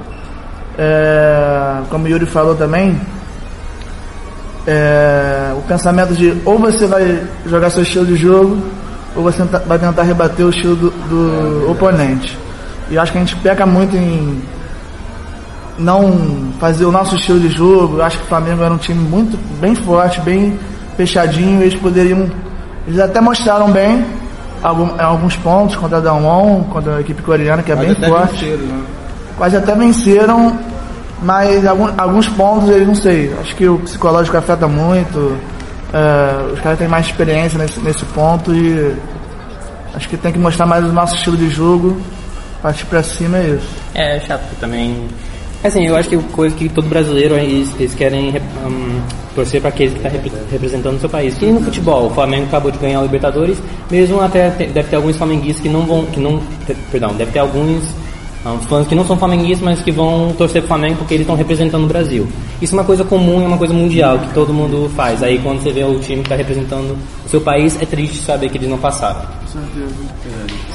é, 0.78 1.80
como 1.90 2.04
o 2.04 2.08
Yuri 2.08 2.26
falou 2.26 2.54
também, 2.54 2.98
é, 4.66 5.52
o 5.56 5.62
pensamento 5.62 6.14
de 6.14 6.40
ou 6.44 6.58
você 6.58 6.86
vai 6.86 7.22
jogar 7.46 7.70
seu 7.70 7.82
estilo 7.82 8.06
de 8.06 8.16
jogo 8.16 8.58
ou 9.16 9.22
você 9.22 9.42
vai 9.66 9.78
tentar 9.78 10.02
rebater 10.02 10.46
o 10.46 10.50
estilo 10.50 10.76
do, 10.76 10.90
do 10.90 11.70
oponente. 11.70 12.38
E 12.90 12.98
acho 12.98 13.10
que 13.12 13.18
a 13.18 13.20
gente 13.20 13.36
peca 13.36 13.64
muito 13.66 13.96
em 13.96 14.40
não 15.78 16.52
fazer 16.60 16.84
o 16.84 16.92
nosso 16.92 17.14
estilo 17.16 17.40
de 17.40 17.48
jogo. 17.48 17.98
Eu 17.98 18.04
acho 18.04 18.18
que 18.18 18.24
o 18.24 18.28
Flamengo 18.28 18.62
era 18.62 18.72
um 18.72 18.78
time 18.78 18.98
muito 19.00 19.36
bem 19.60 19.74
forte, 19.74 20.20
bem 20.20 20.58
fechadinho. 20.96 21.62
Eles 21.62 21.74
poderiam. 21.74 22.30
Eles 22.86 23.00
até 23.00 23.20
mostraram 23.20 23.70
bem 23.70 24.04
algum- 24.62 24.90
alguns 24.98 25.36
pontos 25.36 25.76
contra 25.76 25.98
a 25.98 26.00
Damwon, 26.00 26.64
contra 26.64 26.96
a 26.96 27.00
equipe 27.00 27.22
coreana, 27.22 27.62
que 27.62 27.72
é 27.72 27.74
Mas 27.76 27.86
bem 27.86 28.08
forte 28.08 28.44
venceram, 28.44 28.66
né? 28.66 28.82
quase 29.38 29.56
até 29.56 29.74
venceram, 29.74 30.58
mas 31.22 31.66
algum- 31.66 31.90
alguns 31.96 32.28
pontos 32.28 32.68
eles 32.68 32.86
não 32.86 32.94
sei. 32.94 33.32
Acho 33.40 33.54
que 33.56 33.66
o 33.68 33.78
psicológico 33.78 34.36
afeta 34.36 34.66
muito. 34.66 35.36
é, 35.94 36.52
os 36.54 36.60
caras 36.60 36.78
têm 36.78 36.88
mais 36.88 37.06
experiência 37.06 37.58
nesse, 37.58 37.78
nesse 37.80 38.04
ponto 38.06 38.54
e 38.54 38.94
acho 39.94 40.08
que 40.08 40.16
tem 40.16 40.32
que 40.32 40.38
mostrar 40.38 40.64
mais 40.66 40.84
o 40.84 40.88
nosso 40.92 41.14
estilo 41.16 41.36
de 41.36 41.48
jogo. 41.50 42.00
Partir 42.62 42.86
pra 42.86 43.02
cima 43.02 43.38
é 43.38 43.46
isso. 43.56 43.68
É 43.94 44.20
chato 44.20 44.42
também. 44.60 45.06
Assim, 45.64 45.86
eu 45.86 45.94
acho 45.96 46.08
que 46.08 46.16
coisa 46.16 46.56
que 46.56 46.68
todo 46.68 46.88
brasileiro 46.88 47.34
eles, 47.36 47.68
eles 47.78 47.94
querem 47.94 48.30
rep- 48.30 48.42
hum, 48.66 49.00
torcer 49.34 49.60
para 49.60 49.68
aquele 49.68 49.90
que 49.92 49.96
está 49.98 50.08
representando 50.50 50.96
o 50.96 50.98
seu 51.00 51.08
país. 51.08 51.36
E 51.42 51.46
no 51.46 51.60
futebol, 51.60 52.06
o 52.06 52.10
Flamengo 52.10 52.46
acabou 52.46 52.70
de 52.70 52.78
ganhar 52.78 53.00
o 53.00 53.02
Libertadores, 53.02 53.58
mesmo 53.90 54.20
até 54.20 54.48
deve 54.50 54.84
ter 54.88 54.96
alguns 54.96 55.16
flamenguistas 55.16 55.62
que 55.62 55.68
não 55.68 55.82
vão, 55.82 56.06
que 56.06 56.18
não, 56.18 56.40
perdão, 56.90 57.12
deve 57.14 57.30
ter 57.32 57.38
alguns 57.40 57.82
fãs 58.68 58.88
que 58.88 58.94
não 58.94 59.06
são 59.06 59.16
flamenguistas, 59.16 59.60
mas 59.60 59.80
que 59.82 59.92
vão 59.92 60.32
torcer 60.36 60.62
pro 60.62 60.68
Flamengo 60.68 60.96
porque 60.96 61.14
eles 61.14 61.22
estão 61.22 61.36
representando 61.36 61.84
o 61.84 61.86
Brasil. 61.86 62.26
Isso 62.60 62.74
é 62.74 62.78
uma 62.78 62.84
coisa 62.84 63.04
comum, 63.04 63.42
é 63.42 63.46
uma 63.46 63.56
coisa 63.58 63.72
mundial 63.72 64.18
que 64.18 64.34
todo 64.34 64.52
mundo 64.52 64.90
faz. 64.96 65.22
Aí 65.22 65.38
quando 65.38 65.62
você 65.62 65.70
vê 65.70 65.84
o 65.84 65.98
time 66.00 66.16
que 66.16 66.22
está 66.26 66.34
representando 66.36 66.96
o 67.24 67.28
seu 67.28 67.40
país, 67.40 67.80
é 67.80 67.86
triste 67.86 68.16
saber 68.18 68.48
que 68.50 68.58
eles 68.58 68.68
não 68.68 68.78
passaram. 68.78 69.20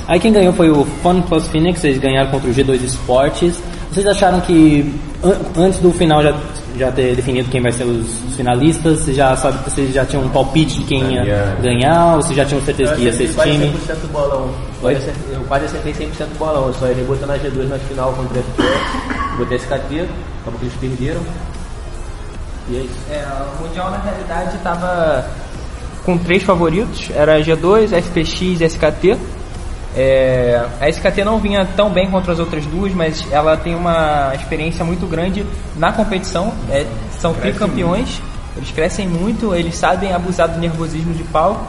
Aí 0.08 0.20
quem 0.20 0.32
ganhou 0.32 0.54
foi 0.54 0.70
o 0.70 0.86
Fun 1.04 1.22
Plus 1.22 1.48
Phoenix, 1.48 1.84
eles 1.84 1.98
ganharam 2.00 2.32
contra 2.32 2.50
o 2.50 2.54
G2 2.54 2.82
Esportes. 2.84 3.62
Vocês 3.92 4.06
acharam 4.08 4.40
que 4.42 4.94
an- 5.24 5.38
antes 5.58 5.80
do 5.80 5.92
final 5.92 6.24
já, 6.24 6.34
já 6.78 6.92
ter 6.92 7.16
definido 7.16 7.50
quem 7.50 7.62
vai 7.62 7.72
ser 7.72 7.84
os, 7.84 8.08
finalistas, 8.36 9.00
vocês 9.00 9.18
já, 9.18 9.36
sabe, 9.36 9.58
vocês 9.70 9.94
já 9.94 10.06
tinham 10.06 10.24
um 10.26 10.30
palpite 10.30 10.80
de 10.80 10.86
quem 10.86 11.14
ia 11.14 11.56
ganhar, 11.62 12.16
ou 12.16 12.22
vocês 12.22 12.36
já 12.36 12.46
tinham 12.46 12.62
certeza 12.64 12.96
que 12.96 13.02
ia 13.04 13.14
ser 13.14 13.24
esse 13.26 13.40
time? 13.42 13.66
100% 13.88 14.12
bolão. 14.12 14.50
Oi? 14.84 14.94
Quase 14.94 14.98
acertei- 15.10 15.36
Eu 15.36 15.42
quase 15.42 15.66
acertei 15.66 15.94
100% 15.94 16.28
bolão. 16.38 16.68
Eu 16.68 16.74
só 16.74 16.88
errei 16.88 17.04
botando 17.04 17.32
a 17.32 17.38
G2 17.40 17.68
na 17.70 17.78
final 17.80 18.14
contra 18.14 18.38
o 18.40 18.44
FPF. 18.44 19.38
Botei 19.38 19.58
SKT, 19.58 20.06
acabou 20.42 20.60
que 20.60 20.66
eles 20.66 20.74
perderam. 20.80 21.22
E 22.70 22.76
é 22.76 22.80
isso. 22.82 22.94
É, 23.12 23.26
o 23.60 23.64
Mundial 23.68 23.90
na 23.92 23.98
realidade 24.00 24.56
estava 24.58 25.26
com 26.04 26.18
três 26.18 26.44
favoritos, 26.44 27.10
era 27.16 27.40
G2, 27.42 27.92
FPX 27.94 28.42
e 28.62 28.64
SKT. 28.66 29.18
É, 30.00 30.64
a 30.80 30.88
SKT 30.88 31.24
não 31.24 31.40
vinha 31.40 31.68
tão 31.76 31.90
bem 31.90 32.10
contra 32.12 32.32
as 32.32 32.38
outras 32.38 32.64
duas, 32.68 32.94
mas 32.94 33.26
ela 33.32 33.58
tem 33.58 33.74
uma 33.74 34.32
experiência 34.36 34.86
muito 34.86 35.08
grande 35.08 35.44
na 35.76 35.92
competição. 35.92 36.54
É, 36.70 36.86
são 37.20 37.34
tricampeões, 37.34 38.22
eles 38.56 38.70
crescem 38.70 39.08
muito, 39.08 39.56
eles 39.56 39.76
sabem 39.76 40.14
abusar 40.14 40.50
do 40.50 40.60
nervosismo 40.60 41.16
de 41.16 41.24
pau. 41.24 41.68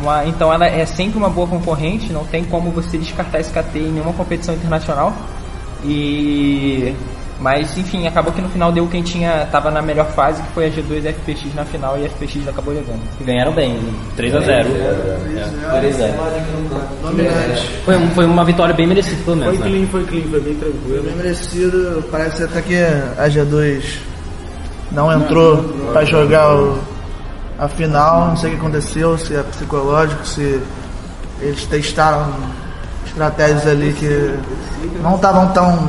Uma- 0.00 0.24
então 0.26 0.52
ela 0.52 0.66
é 0.66 0.86
sempre 0.86 1.18
uma 1.18 1.28
boa 1.28 1.48
concorrente, 1.48 2.12
não 2.12 2.24
tem 2.24 2.44
como 2.44 2.70
você 2.70 2.96
descartar 2.96 3.38
a 3.38 3.40
SKT 3.40 3.78
em 3.80 3.92
nenhuma 3.92 4.12
competição 4.12 4.54
internacional. 4.54 5.12
E 5.84 6.94
mas 7.40 7.76
enfim, 7.76 8.06
acabou 8.06 8.32
que 8.32 8.40
no 8.40 8.48
final 8.48 8.72
deu 8.72 8.86
quem 8.88 9.02
tinha 9.02 9.46
tava 9.52 9.70
na 9.70 9.82
melhor 9.82 10.06
fase, 10.12 10.42
que 10.42 10.48
foi 10.52 10.66
a 10.66 10.70
G2 10.70 11.04
e 11.04 11.08
a 11.08 11.12
FPX 11.12 11.54
na 11.54 11.64
final 11.64 11.98
e 11.98 12.04
a 12.04 12.08
FPX 12.08 12.48
acabou 12.48 12.72
levando. 12.74 13.00
E 13.20 13.24
ganharam 13.24 13.52
bem, 13.52 13.78
3 14.16 14.34
a 14.34 14.40
0 14.40 14.68
Dominante. 17.02 17.70
Foi, 17.84 17.96
um- 17.96 18.10
foi 18.10 18.24
uma 18.24 18.44
vitória 18.44 18.74
bem 18.74 18.86
merecida, 18.86 19.16
pelo 19.24 19.36
Foi 19.36 19.46
menos. 19.52 19.60
Né? 19.60 19.66
clean, 19.70 19.86
foi 19.86 20.04
clean, 20.04 20.22
foi 20.30 20.40
bem 20.40 20.54
Foi 20.56 20.70
tranquilo. 20.70 21.02
bem 21.04 21.16
merecido. 21.16 22.04
Parece 22.10 22.42
até 22.44 22.62
que 22.62 22.76
a 22.76 23.28
G2 23.28 23.98
não 24.92 25.12
entrou 25.12 25.62
para 25.92 26.04
jogar 26.04 26.54
o- 26.54 26.78
a 27.58 27.68
final. 27.68 28.28
Não 28.28 28.36
sei 28.36 28.50
o 28.50 28.52
que 28.54 28.58
aconteceu, 28.60 29.18
se 29.18 29.34
é 29.34 29.42
psicológico, 29.42 30.26
se 30.26 30.60
eles 31.40 31.64
testaram 31.66 32.32
estratégias 33.06 33.66
ali 33.66 33.92
que 33.92 34.34
não 35.02 35.16
estavam 35.16 35.48
tão, 35.52 35.88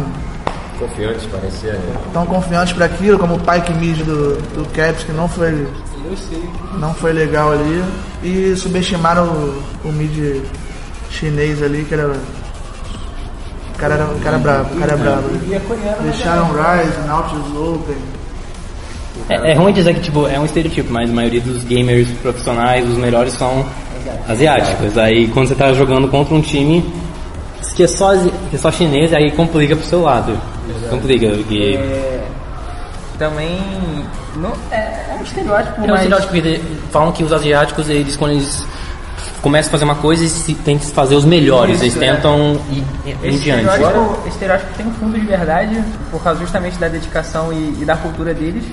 Confiantes, 0.79 1.25
parecia. 1.25 1.73
né? 1.73 1.95
tão 2.13 2.25
confiantes 2.25 2.73
para 2.73 2.85
aquilo, 2.85 3.17
como 3.17 3.35
o 3.35 3.39
Pike 3.39 3.73
Mid 3.73 3.97
do, 4.03 4.37
do 4.53 4.65
Caps, 4.73 5.03
que 5.03 5.11
não 5.11 5.27
foi, 5.27 5.67
não 6.79 6.93
foi 6.93 7.13
legal 7.13 7.51
ali. 7.51 7.83
E 8.23 8.55
subestimaram 8.55 9.23
o, 9.23 9.63
o 9.85 9.91
mid 9.91 10.43
chinês 11.09 11.61
ali, 11.63 11.83
que 11.83 11.93
era. 11.93 12.07
O 12.07 13.79
cara 13.79 13.95
era, 13.95 14.05
o 14.05 14.19
cara 14.19 14.35
é 14.35 14.39
brabo, 14.39 14.75
o 14.75 14.79
cara 14.79 14.93
é 14.93 14.95
brabo. 14.95 15.29
Deixaram 16.03 16.47
Rise, 16.47 17.07
Nautilus 17.07 17.55
Open. 17.55 17.97
É, 19.29 19.51
é 19.51 19.53
ruim 19.55 19.73
dizer 19.73 19.93
que 19.95 20.01
tipo, 20.01 20.27
é 20.27 20.39
um 20.39 20.45
estereotipo, 20.45 20.91
mas 20.91 21.09
a 21.09 21.13
maioria 21.13 21.41
dos 21.41 21.63
gamers 21.63 22.07
profissionais, 22.21 22.87
os 22.87 22.97
melhores 22.97 23.33
são 23.33 23.65
asiáticos. 24.27 24.97
Aí 24.97 25.27
quando 25.27 25.47
você 25.47 25.55
tá 25.55 25.73
jogando 25.73 26.07
contra 26.07 26.33
um 26.33 26.41
time 26.41 26.83
que 27.75 27.83
é 27.83 27.87
só, 27.87 28.15
que 28.49 28.55
é 28.55 28.59
só 28.59 28.71
chinês, 28.71 29.13
aí 29.13 29.31
complica 29.31 29.75
pro 29.75 29.85
seu 29.85 30.01
lado. 30.01 30.37
Complica, 30.89 31.27
porque 31.29 31.77
É, 31.79 32.23
também 33.17 33.59
não, 34.35 34.51
é, 34.71 34.75
é 34.75 35.17
um 35.19 35.23
estereótipo, 35.23 35.81
é 35.81 35.83
um 35.83 35.87
mas 35.87 36.01
estereótipo 36.01 36.33
que 36.33 36.41
de- 36.41 36.61
falam 36.91 37.11
que 37.11 37.23
os 37.23 37.33
asiáticos, 37.33 37.89
eles 37.89 38.15
quando 38.15 38.31
eles 38.31 38.65
começam 39.41 39.69
a 39.69 39.71
fazer 39.71 39.83
uma 39.85 39.95
coisa, 39.95 40.21
eles 40.23 40.31
se- 40.33 40.53
tentam 40.55 40.87
fazer 40.89 41.15
os 41.15 41.25
melhores, 41.25 41.81
eles 41.81 41.93
Isso, 41.95 42.03
é. 42.03 42.13
tentam 42.13 42.59
ir 42.71 42.83
em 43.05 43.29
Esse 43.29 43.39
diante. 43.43 43.65
estereótipo, 43.65 44.27
estereótipo 44.27 44.73
tem 44.75 44.85
um 44.87 44.93
fundo 44.93 45.19
de 45.19 45.25
verdade, 45.25 45.83
por 46.11 46.21
causa 46.23 46.39
justamente 46.39 46.77
da 46.77 46.87
dedicação 46.87 47.51
e, 47.53 47.81
e 47.81 47.85
da 47.85 47.95
cultura 47.97 48.33
deles. 48.33 48.63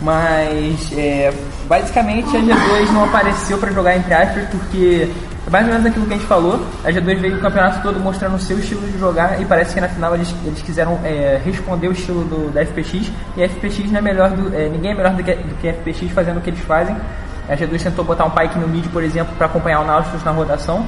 Mas 0.00 0.90
é, 0.96 1.32
basicamente 1.68 2.36
a 2.36 2.40
G2 2.40 2.90
não 2.92 3.04
apareceu 3.04 3.56
para 3.58 3.72
jogar 3.72 3.96
entre 3.96 4.12
aspas 4.12 4.44
porque 4.50 5.08
mais 5.50 5.66
ou 5.66 5.72
menos 5.72 5.86
aquilo 5.86 6.06
que 6.06 6.14
a 6.14 6.16
gente 6.16 6.26
falou. 6.26 6.66
A 6.84 6.90
G2 6.90 7.20
veio 7.20 7.36
o 7.36 7.40
campeonato 7.40 7.82
todo 7.82 8.00
mostrando 8.00 8.36
o 8.36 8.38
seu 8.38 8.58
estilo 8.58 8.86
de 8.86 8.98
jogar 8.98 9.40
e 9.40 9.44
parece 9.44 9.74
que 9.74 9.80
na 9.80 9.88
final 9.88 10.14
eles, 10.14 10.34
eles 10.44 10.62
quiseram 10.62 10.98
é, 11.04 11.40
responder 11.44 11.88
o 11.88 11.92
estilo 11.92 12.24
do, 12.24 12.52
da 12.52 12.64
FPX 12.64 13.10
e 13.36 13.42
a 13.42 13.48
FPX 13.48 13.90
não 13.90 13.98
é 13.98 14.02
melhor 14.02 14.30
do, 14.30 14.54
é, 14.54 14.68
ninguém 14.68 14.92
é 14.92 14.94
melhor 14.94 15.14
do 15.14 15.22
que, 15.22 15.34
do 15.34 15.54
que 15.56 15.68
a 15.68 15.74
FPX 15.74 16.10
fazendo 16.12 16.38
o 16.38 16.40
que 16.40 16.50
eles 16.50 16.60
fazem. 16.60 16.96
A 17.48 17.54
G2 17.54 17.82
tentou 17.82 18.04
botar 18.04 18.24
um 18.24 18.30
Pike 18.30 18.58
no 18.58 18.66
mid, 18.66 18.86
por 18.86 19.02
exemplo, 19.02 19.34
para 19.36 19.46
acompanhar 19.46 19.80
o 19.80 19.84
Nautilus 19.84 20.24
na 20.24 20.30
rotação 20.30 20.84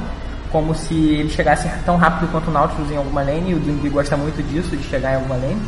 como 0.50 0.74
se 0.74 0.94
ele 0.94 1.28
chegasse 1.28 1.68
tão 1.84 1.96
rápido 1.96 2.30
quanto 2.30 2.48
o 2.48 2.50
Nautilus 2.50 2.90
em 2.90 2.96
alguma 2.96 3.22
lane, 3.22 3.50
e 3.50 3.54
o 3.54 3.58
Duimbi 3.58 3.88
gosta 3.88 4.16
muito 4.16 4.42
disso, 4.42 4.76
de 4.76 4.82
chegar 4.84 5.12
em 5.12 5.16
alguma 5.16 5.36
lane. 5.36 5.60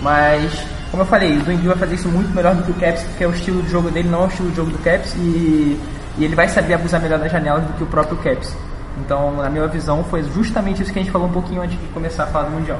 Mas, 0.00 0.52
como 0.90 1.02
eu 1.02 1.06
falei, 1.06 1.36
o 1.38 1.42
Duimbi 1.42 1.68
vai 1.68 1.76
fazer 1.76 1.94
isso 1.94 2.08
muito 2.08 2.34
melhor 2.34 2.54
do 2.54 2.64
que 2.64 2.72
o 2.72 2.74
Caps, 2.74 3.02
porque 3.04 3.24
é 3.24 3.28
o 3.28 3.30
estilo 3.30 3.62
de 3.62 3.70
jogo 3.70 3.90
dele, 3.90 4.08
não 4.08 4.22
é 4.22 4.24
o 4.24 4.28
estilo 4.28 4.50
de 4.50 4.56
jogo 4.56 4.70
do 4.70 4.78
Caps, 4.78 5.14
e, 5.14 5.78
e 6.18 6.24
ele 6.24 6.34
vai 6.34 6.48
saber 6.48 6.74
abusar 6.74 7.00
melhor 7.00 7.18
das 7.18 7.30
janelas 7.30 7.64
do 7.64 7.72
que 7.74 7.82
o 7.82 7.86
próprio 7.86 8.16
Caps. 8.18 8.56
Então, 8.98 9.36
na 9.36 9.48
minha 9.48 9.66
visão, 9.66 10.04
foi 10.04 10.22
justamente 10.22 10.82
isso 10.82 10.92
que 10.92 10.98
a 10.98 11.02
gente 11.02 11.12
falou 11.12 11.28
um 11.28 11.32
pouquinho 11.32 11.62
antes 11.62 11.78
de 11.78 11.86
começar 11.88 12.24
a 12.24 12.26
falar 12.26 12.48
do 12.48 12.52
Mundial. 12.52 12.78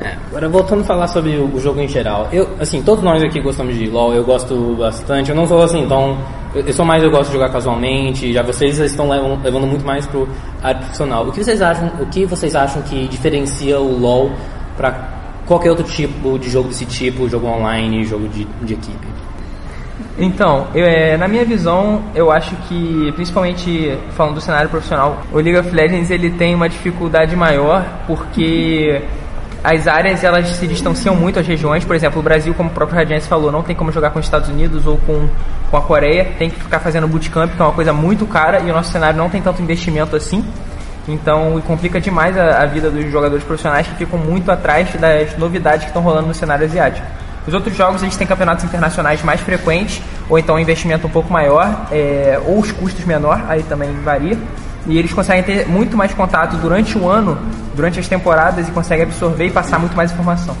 É, 0.00 0.16
agora 0.28 0.48
voltando 0.48 0.82
a 0.82 0.84
falar 0.84 1.08
sobre 1.08 1.36
o, 1.36 1.58
jogo 1.58 1.80
em 1.80 1.88
geral, 1.88 2.28
eu, 2.30 2.48
assim, 2.60 2.80
todos 2.82 3.02
nós 3.02 3.20
aqui 3.20 3.40
gostamos 3.40 3.76
de 3.76 3.88
LoL, 3.88 4.14
eu 4.14 4.22
gosto 4.22 4.76
bastante, 4.78 5.30
eu 5.30 5.34
não 5.34 5.44
sou 5.44 5.60
assim, 5.60 5.82
então, 5.82 6.16
eu, 6.54 6.64
eu 6.64 6.72
sou 6.72 6.84
mais, 6.84 7.02
eu 7.02 7.10
gosto 7.10 7.26
de 7.26 7.32
jogar 7.32 7.50
casualmente, 7.50 8.32
já 8.32 8.40
vocês 8.42 8.78
estão 8.78 9.08
levando, 9.08 9.42
levando 9.42 9.66
muito 9.66 9.84
mais 9.84 10.06
pro 10.06 10.28
área 10.62 10.80
profissional. 10.80 11.26
O 11.26 11.32
que 11.32 11.42
vocês 11.42 11.60
acham, 11.60 11.90
o 12.00 12.06
que 12.06 12.24
vocês 12.26 12.54
acham 12.54 12.80
que 12.82 13.08
diferencia 13.08 13.80
o 13.80 13.98
LoL 13.98 14.30
para 14.76 14.92
qualquer 15.46 15.70
outro 15.70 15.84
tipo 15.84 16.38
de 16.38 16.48
jogo 16.48 16.68
desse 16.68 16.86
tipo, 16.86 17.28
jogo 17.28 17.48
online, 17.48 18.04
jogo 18.04 18.28
de, 18.28 18.44
de 18.44 18.74
equipe? 18.74 19.08
Então, 20.18 20.66
eu, 20.74 20.84
é, 20.84 21.16
na 21.16 21.28
minha 21.28 21.44
visão, 21.44 22.02
eu 22.14 22.30
acho 22.30 22.54
que, 22.68 23.12
principalmente 23.12 23.96
falando 24.10 24.34
do 24.34 24.40
cenário 24.40 24.68
profissional, 24.68 25.22
o 25.32 25.36
League 25.38 25.58
of 25.58 25.70
Legends 25.70 26.10
ele 26.10 26.30
tem 26.30 26.54
uma 26.54 26.68
dificuldade 26.68 27.36
maior 27.36 27.84
porque 28.06 29.00
as 29.62 29.86
áreas 29.86 30.22
elas 30.22 30.48
se 30.48 30.66
distanciam 30.66 31.14
muito 31.14 31.38
as 31.38 31.46
regiões. 31.46 31.84
Por 31.84 31.94
exemplo, 31.94 32.20
o 32.20 32.22
Brasil, 32.22 32.54
como 32.54 32.68
o 32.70 32.72
próprio 32.72 32.98
Radiance 32.98 33.28
falou, 33.28 33.50
não 33.50 33.62
tem 33.62 33.74
como 33.74 33.92
jogar 33.92 34.10
com 34.10 34.18
os 34.18 34.24
Estados 34.24 34.48
Unidos 34.48 34.86
ou 34.86 34.98
com, 34.98 35.28
com 35.70 35.76
a 35.76 35.82
Coreia, 35.82 36.32
tem 36.38 36.50
que 36.50 36.60
ficar 36.60 36.80
fazendo 36.80 37.06
bootcamp, 37.06 37.54
que 37.54 37.60
é 37.60 37.64
uma 37.64 37.74
coisa 37.74 37.92
muito 37.92 38.26
cara 38.26 38.60
e 38.60 38.70
o 38.70 38.72
nosso 38.72 38.90
cenário 38.90 39.18
não 39.18 39.28
tem 39.28 39.42
tanto 39.42 39.62
investimento 39.62 40.16
assim. 40.16 40.44
Então, 41.06 41.60
complica 41.66 42.00
demais 42.00 42.36
a, 42.36 42.62
a 42.62 42.66
vida 42.66 42.90
dos 42.90 43.10
jogadores 43.10 43.42
profissionais 43.42 43.86
que 43.86 43.94
ficam 43.94 44.18
muito 44.18 44.50
atrás 44.50 44.92
das 44.94 45.36
novidades 45.38 45.84
que 45.84 45.90
estão 45.90 46.02
rolando 46.02 46.28
no 46.28 46.34
cenário 46.34 46.64
asiático. 46.64 47.06
Os 47.48 47.54
outros 47.54 47.74
jogos 47.74 48.02
eles 48.02 48.14
têm 48.14 48.26
campeonatos 48.26 48.62
internacionais 48.62 49.22
mais 49.22 49.40
frequentes, 49.40 50.02
ou 50.28 50.38
então 50.38 50.56
um 50.56 50.58
investimento 50.58 51.06
um 51.06 51.10
pouco 51.10 51.32
maior, 51.32 51.86
é, 51.90 52.38
ou 52.44 52.58
os 52.58 52.70
custos 52.70 53.06
menor, 53.06 53.42
aí 53.48 53.62
também 53.62 53.90
varia. 54.04 54.36
E 54.86 54.98
eles 54.98 55.14
conseguem 55.14 55.42
ter 55.42 55.66
muito 55.66 55.96
mais 55.96 56.12
contato 56.12 56.58
durante 56.58 56.98
o 56.98 57.08
ano, 57.08 57.38
durante 57.74 57.98
as 57.98 58.06
temporadas, 58.06 58.68
e 58.68 58.70
conseguem 58.70 59.06
absorver 59.06 59.46
e 59.46 59.50
passar 59.50 59.78
muito 59.78 59.96
mais 59.96 60.12
informação. 60.12 60.54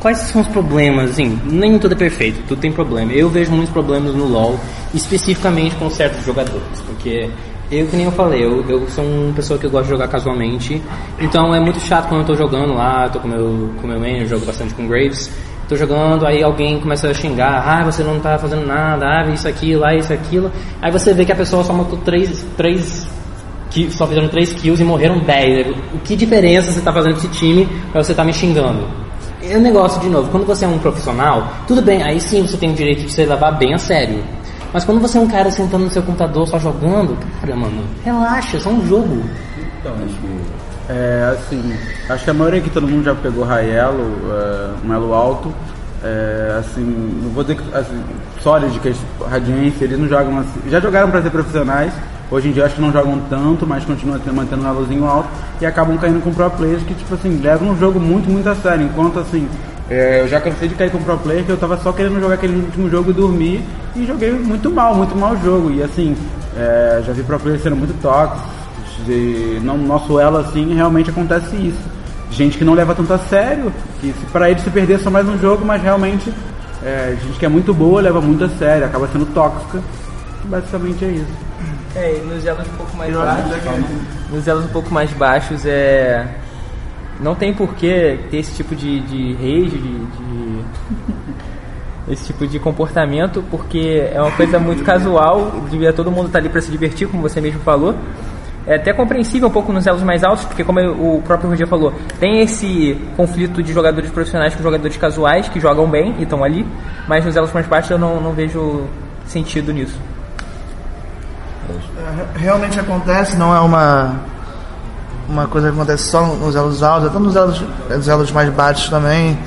Quais 0.00 0.18
são 0.18 0.40
os 0.42 0.48
problemas? 0.48 1.10
Assim, 1.10 1.40
nem 1.44 1.78
tudo 1.78 1.94
é 1.94 1.96
perfeito, 1.96 2.42
tudo 2.48 2.60
tem 2.60 2.72
problema. 2.72 3.12
Eu 3.12 3.30
vejo 3.30 3.52
muitos 3.52 3.72
problemas 3.72 4.12
no 4.12 4.26
LoL, 4.26 4.58
especificamente 4.92 5.76
com 5.76 5.88
certos 5.90 6.24
jogadores, 6.24 6.80
porque 6.84 7.30
eu, 7.70 7.86
que 7.86 7.96
nem 7.96 8.06
eu 8.06 8.12
falei, 8.12 8.44
eu, 8.44 8.64
eu 8.68 8.88
sou 8.88 9.04
uma 9.04 9.32
pessoa 9.32 9.58
que 9.58 9.66
eu 9.66 9.70
gosto 9.70 9.84
de 9.84 9.90
jogar 9.90 10.08
casualmente, 10.08 10.82
então 11.20 11.54
é 11.54 11.60
muito 11.60 11.78
chato 11.80 12.08
quando 12.08 12.22
eu 12.22 12.26
tô 12.26 12.34
jogando 12.34 12.74
lá, 12.74 13.08
tô 13.08 13.20
com 13.20 13.28
meu, 13.28 13.70
com 13.80 13.86
meu 13.86 14.00
main, 14.00 14.20
eu 14.20 14.26
jogo 14.26 14.44
bastante 14.44 14.74
com 14.74 14.86
Graves, 14.86 15.30
tô 15.68 15.76
jogando, 15.76 16.26
aí 16.26 16.42
alguém 16.42 16.80
começa 16.80 17.08
a 17.08 17.14
xingar, 17.14 17.62
ah, 17.64 17.84
você 17.84 18.02
não 18.02 18.18
tá 18.18 18.36
fazendo 18.38 18.66
nada, 18.66 19.06
ah, 19.06 19.30
isso, 19.32 19.46
aquilo, 19.46 19.84
ah, 19.84 19.94
isso, 19.94 20.12
aquilo, 20.12 20.50
aí 20.82 20.90
você 20.90 21.14
vê 21.14 21.24
que 21.24 21.32
a 21.32 21.36
pessoa 21.36 21.62
só 21.62 21.72
matou 21.72 21.98
três, 21.98 22.44
três 22.56 23.08
que 23.70 23.90
só 23.90 24.06
fizeram 24.06 24.28
3 24.28 24.52
kills 24.54 24.82
e 24.82 24.84
morreram 24.84 25.20
10. 25.20 25.68
O 25.94 25.98
que 26.00 26.16
diferença 26.16 26.72
você 26.72 26.80
tá 26.80 26.92
fazendo 26.92 27.16
esse 27.16 27.28
time 27.28 27.68
pra 27.92 28.02
você 28.02 28.12
tá 28.12 28.24
me 28.24 28.32
xingando? 28.32 28.84
É 29.42 29.56
um 29.56 29.60
negócio, 29.60 30.00
de 30.00 30.08
novo, 30.08 30.28
quando 30.30 30.44
você 30.44 30.64
é 30.64 30.68
um 30.68 30.78
profissional, 30.78 31.48
tudo 31.66 31.80
bem, 31.80 32.02
aí 32.02 32.20
sim 32.20 32.42
você 32.42 32.56
tem 32.56 32.72
o 32.72 32.74
direito 32.74 33.04
de 33.04 33.12
se 33.12 33.24
levar 33.24 33.52
bem 33.52 33.72
a 33.72 33.78
sério. 33.78 34.22
Mas 34.72 34.84
quando 34.84 35.00
você 35.00 35.18
é 35.18 35.20
um 35.20 35.26
cara 35.28 35.50
sentando 35.50 35.84
no 35.84 35.90
seu 35.90 36.02
computador 36.02 36.46
só 36.46 36.58
jogando, 36.58 37.16
cara, 37.40 37.56
mano, 37.56 37.82
relaxa, 38.04 38.56
é 38.56 38.60
só 38.60 38.70
um 38.70 38.86
jogo. 38.86 39.22
Então, 39.80 39.92
é 40.88 41.34
assim, 41.36 41.72
acho 42.08 42.24
que 42.24 42.30
a 42.30 42.34
maioria 42.34 42.60
que 42.60 42.70
todo 42.70 42.86
mundo 42.86 43.04
já 43.04 43.14
pegou 43.14 43.44
high 43.44 43.70
elo, 43.70 44.12
é, 44.32 44.86
um 44.86 44.92
elo 44.92 45.14
alto. 45.14 45.52
É, 46.02 46.56
assim, 46.58 46.82
não 47.22 47.30
vou 47.30 47.44
dizer 47.44 47.56
que 47.56 47.76
assim, 47.76 48.02
Solid, 48.42 48.78
que 48.80 48.88
é 48.88 48.94
Radiance, 49.28 49.84
eles 49.84 49.98
não 49.98 50.08
jogam 50.08 50.38
assim. 50.38 50.60
Já 50.70 50.80
jogaram 50.80 51.10
para 51.10 51.22
ser 51.22 51.30
profissionais, 51.30 51.92
Hoje 52.30 52.48
em 52.48 52.52
dia 52.52 52.64
acho 52.64 52.76
que 52.76 52.80
não 52.80 52.92
jogam 52.92 53.20
tanto, 53.28 53.66
mas 53.66 53.84
continuam 53.84 54.16
te- 54.20 54.30
mantendo 54.30 54.62
um 54.64 54.68
levelzinho 54.68 55.04
alto 55.04 55.28
e 55.60 55.66
acabam 55.66 55.98
caindo 55.98 56.22
com 56.22 56.32
pro 56.32 56.48
players 56.48 56.80
que, 56.84 56.94
tipo 56.94 57.12
assim, 57.14 57.40
levam 57.42 57.70
um 57.70 57.76
jogo 57.76 57.98
muito, 57.98 58.30
muito 58.30 58.48
a 58.48 58.54
sério. 58.54 58.86
Enquanto 58.86 59.18
assim, 59.18 59.48
é, 59.90 60.20
eu 60.20 60.28
já 60.28 60.40
cansei 60.40 60.68
de 60.68 60.76
cair 60.76 60.90
com 60.90 61.02
pro 61.02 61.18
player 61.18 61.44
que 61.44 61.50
eu 61.50 61.56
tava 61.56 61.76
só 61.78 61.92
querendo 61.92 62.20
jogar 62.20 62.34
aquele 62.34 62.54
último 62.54 62.88
jogo 62.88 63.10
e 63.10 63.12
dormir 63.12 63.64
e 63.96 64.06
joguei 64.06 64.30
muito 64.30 64.70
mal, 64.70 64.94
muito 64.94 65.16
mal 65.16 65.32
o 65.32 65.42
jogo. 65.42 65.72
E 65.72 65.82
assim, 65.82 66.16
é, 66.56 67.02
já 67.04 67.12
vi 67.12 67.24
pro 67.24 67.40
players 67.40 67.62
sendo 67.62 67.74
muito 67.74 68.00
tóxicos. 68.00 68.60
E 69.08 69.58
no 69.62 69.76
nosso 69.76 70.20
elo 70.20 70.36
assim 70.36 70.74
realmente 70.74 71.10
acontece 71.10 71.56
isso. 71.56 71.80
Gente 72.30 72.56
que 72.56 72.64
não 72.64 72.74
leva 72.74 72.94
tanto 72.94 73.12
a 73.12 73.18
sério, 73.18 73.72
que 74.00 74.12
se, 74.12 74.26
pra 74.26 74.48
eles 74.48 74.62
se 74.62 74.70
perder 74.70 74.94
é 74.94 74.98
só 74.98 75.10
mais 75.10 75.28
um 75.28 75.36
jogo, 75.38 75.64
mas 75.64 75.82
realmente 75.82 76.32
é, 76.84 77.16
gente 77.20 77.38
que 77.38 77.44
é 77.44 77.48
muito 77.48 77.74
boa 77.74 78.00
leva 78.00 78.20
muito 78.20 78.44
a 78.44 78.48
sério, 78.50 78.86
acaba 78.86 79.08
sendo 79.08 79.26
tóxica. 79.34 79.82
Basicamente 80.44 81.04
é 81.04 81.08
isso. 81.08 81.32
É, 81.96 82.16
e 82.16 82.20
nos 82.20 82.46
elos 82.46 82.66
um 82.68 82.76
pouco 82.76 82.96
mais 82.96 83.12
baixos. 83.12 83.56
Nos 84.30 84.46
elos 84.46 84.64
um 84.64 84.68
pouco 84.68 84.94
mais 84.94 85.10
baixos 85.12 85.66
é. 85.66 86.28
Não 87.22 87.34
tem 87.34 87.52
porquê 87.52 88.18
ter 88.30 88.38
esse 88.38 88.54
tipo 88.56 88.74
de, 88.74 89.00
de 89.00 89.34
rage, 89.34 89.78
de, 89.78 89.98
de- 89.98 90.64
esse 92.08 92.24
tipo 92.26 92.46
de 92.46 92.58
comportamento, 92.58 93.44
porque 93.50 94.08
é 94.12 94.20
uma 94.20 94.30
coisa 94.32 94.58
muito 94.58 94.82
casual, 94.82 95.52
devia 95.70 95.92
todo 95.92 96.10
mundo 96.10 96.26
estar 96.26 96.38
ali 96.38 96.48
para 96.48 96.60
se 96.60 96.70
divertir, 96.70 97.06
como 97.08 97.22
você 97.22 97.40
mesmo 97.40 97.60
falou. 97.60 97.94
É 98.66 98.74
até 98.76 98.92
compreensível 98.92 99.48
um 99.48 99.50
pouco 99.50 99.72
nos 99.72 99.86
elos 99.86 100.02
mais 100.02 100.22
altos, 100.22 100.44
porque 100.44 100.62
como 100.64 100.80
o 100.80 101.22
próprio 101.22 101.48
Roger 101.50 101.66
falou, 101.66 101.92
tem 102.18 102.40
esse 102.40 102.98
conflito 103.16 103.62
de 103.62 103.72
jogadores 103.72 104.10
profissionais 104.10 104.54
com 104.54 104.62
jogadores 104.62 104.96
casuais 104.96 105.48
que 105.48 105.58
jogam 105.60 105.88
bem 105.88 106.14
e 106.18 106.22
estão 106.24 106.44
ali, 106.44 106.66
mas 107.08 107.24
nos 107.24 107.36
elos 107.36 107.52
mais 107.52 107.66
baixos 107.66 107.90
eu 107.90 107.98
não, 107.98 108.20
não 108.20 108.32
vejo 108.32 108.84
sentido 109.26 109.72
nisso. 109.72 109.98
É, 111.68 112.38
realmente 112.38 112.78
acontece, 112.78 113.36
não 113.36 113.54
é 113.54 113.60
uma 113.60 114.16
uma 115.30 115.46
coisa 115.46 115.68
que 115.68 115.74
acontece 115.74 116.04
só 116.04 116.26
nos 116.26 116.56
elos 116.56 116.82
altos, 116.82 117.08
até 117.08 117.18
nos 117.18 117.36
elos, 117.36 117.62
nos 117.88 118.08
elos 118.08 118.32
mais 118.32 118.48
baixos 118.50 118.90
também. 118.90 119.38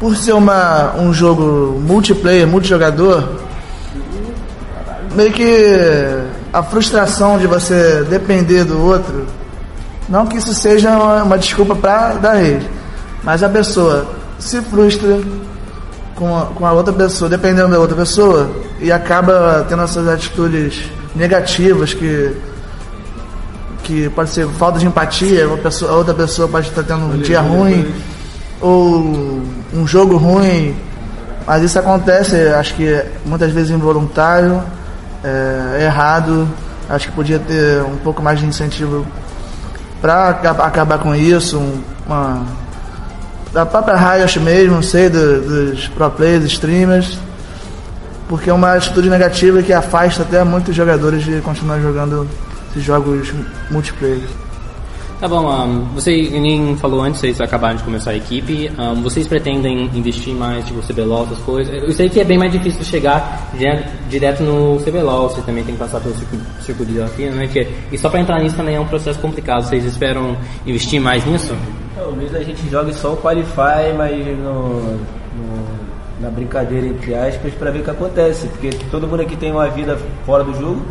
Por 0.00 0.16
ser 0.16 0.32
uma, 0.32 0.94
um 0.96 1.12
jogo 1.12 1.80
multiplayer, 1.80 2.46
multijogador, 2.46 3.22
meio 5.14 5.32
que 5.32 5.76
a 6.52 6.62
frustração 6.62 7.38
de 7.38 7.46
você 7.46 8.04
depender 8.10 8.64
do 8.64 8.84
outro, 8.84 9.26
não 10.08 10.26
que 10.26 10.38
isso 10.38 10.52
seja 10.52 10.90
uma, 10.90 11.22
uma 11.22 11.38
desculpa 11.38 11.76
para 11.76 12.14
dar 12.14 12.34
rede, 12.34 12.68
mas 13.22 13.42
a 13.42 13.48
pessoa 13.48 14.04
se 14.40 14.60
frustra 14.60 15.20
com 16.16 16.40
com 16.56 16.66
a 16.66 16.72
outra 16.72 16.92
pessoa, 16.92 17.30
dependendo 17.30 17.70
da 17.70 17.78
outra 17.78 17.96
pessoa, 17.96 18.50
e 18.80 18.90
acaba 18.90 19.64
tendo 19.68 19.82
essas 19.82 20.08
atitudes 20.08 20.90
negativas 21.14 21.94
que 21.94 22.36
que 23.82 24.08
pode 24.10 24.30
ser 24.30 24.46
falta 24.48 24.78
de 24.78 24.86
empatia, 24.86 25.46
uma 25.48 25.58
pessoa, 25.58 25.90
a 25.92 25.94
outra 25.96 26.14
pessoa 26.14 26.48
pode 26.48 26.68
estar 26.68 26.82
tendo 26.82 27.04
um 27.04 27.18
dia 27.18 27.40
ruim 27.40 27.92
ou 28.60 29.42
um 29.74 29.86
jogo 29.86 30.16
ruim, 30.16 30.74
mas 31.46 31.62
isso 31.62 31.78
acontece, 31.78 32.36
acho 32.48 32.74
que 32.74 33.02
muitas 33.24 33.50
vezes 33.52 33.70
involuntário, 33.70 34.62
é, 35.24 35.84
errado, 35.84 36.48
acho 36.88 37.08
que 37.08 37.14
podia 37.14 37.38
ter 37.38 37.82
um 37.82 37.96
pouco 37.96 38.22
mais 38.22 38.38
de 38.38 38.46
incentivo 38.46 39.06
para 40.00 40.30
acabar 40.30 40.98
com 40.98 41.14
isso, 41.14 41.58
um- 41.58 41.80
uma 42.06 42.42
da 43.52 43.66
própria 43.66 43.96
Riot 43.96 44.40
mesmo, 44.40 44.76
não 44.76 44.82
sei, 44.82 45.08
do- 45.10 45.70
dos 45.72 45.88
pro 45.88 46.10
players, 46.10 46.44
streamers, 46.44 47.18
porque 48.28 48.48
é 48.48 48.52
uma 48.52 48.72
atitude 48.74 49.10
negativa 49.10 49.62
que 49.62 49.72
afasta 49.72 50.22
até 50.22 50.42
muitos 50.42 50.74
jogadores 50.74 51.22
de 51.24 51.40
continuar 51.42 51.78
jogando 51.80 52.26
jogos 52.80 53.32
multiplayer. 53.70 54.20
Tá 55.20 55.28
bom, 55.28 55.48
ahn, 55.48 55.84
você 55.94 56.10
nem 56.32 56.76
falou 56.78 57.00
antes, 57.00 57.20
vocês 57.20 57.40
acabaram 57.40 57.76
de 57.76 57.84
começar 57.84 58.10
a 58.10 58.16
equipe. 58.16 58.68
ahn, 58.76 59.00
vocês 59.02 59.28
pretendem 59.28 59.88
investir 59.94 60.34
mais, 60.34 60.64
tipo, 60.66 60.80
CBLOL, 60.82 61.24
essas 61.26 61.38
coisas? 61.38 61.72
Eu 61.72 61.92
sei 61.92 62.08
que 62.08 62.18
é 62.18 62.24
bem 62.24 62.36
mais 62.36 62.50
difícil 62.50 62.82
chegar 62.84 63.48
dire- 63.56 63.84
direto 64.10 64.42
no 64.42 64.78
CBLOL, 64.84 65.28
você 65.30 65.40
também 65.42 65.62
tem 65.62 65.74
que 65.74 65.78
passar 65.80 66.00
pelo 66.00 66.14
circuito, 66.16 66.84
de 66.86 66.92
desafio, 66.94 67.30
né? 67.32 67.46
Que, 67.46 67.68
e 67.92 67.96
só 67.98 68.08
pra 68.10 68.18
entrar 68.20 68.40
nisso 68.42 68.56
também 68.56 68.74
é 68.74 68.80
um 68.80 68.86
processo 68.88 69.20
complicado. 69.20 69.62
Vocês 69.68 69.84
esperam 69.84 70.36
investir 70.66 71.00
mais 71.00 71.24
nisso? 71.24 71.54
Talvez 71.94 72.34
a 72.34 72.42
gente 72.42 72.68
jogue 72.68 72.92
só 72.92 73.12
o 73.12 73.16
Qualify, 73.18 73.94
mas 73.96 74.26
no- 74.38 74.98
na 76.22 76.30
brincadeira, 76.30 76.86
entre 76.86 77.14
aspas, 77.14 77.52
para 77.54 77.70
ver 77.70 77.80
o 77.80 77.84
que 77.84 77.90
acontece. 77.90 78.46
Porque 78.46 78.70
todo 78.90 79.06
mundo 79.08 79.20
aqui 79.20 79.36
tem 79.36 79.50
uma 79.50 79.68
vida 79.68 79.98
fora 80.24 80.44
do 80.44 80.54
jogo, 80.54 80.82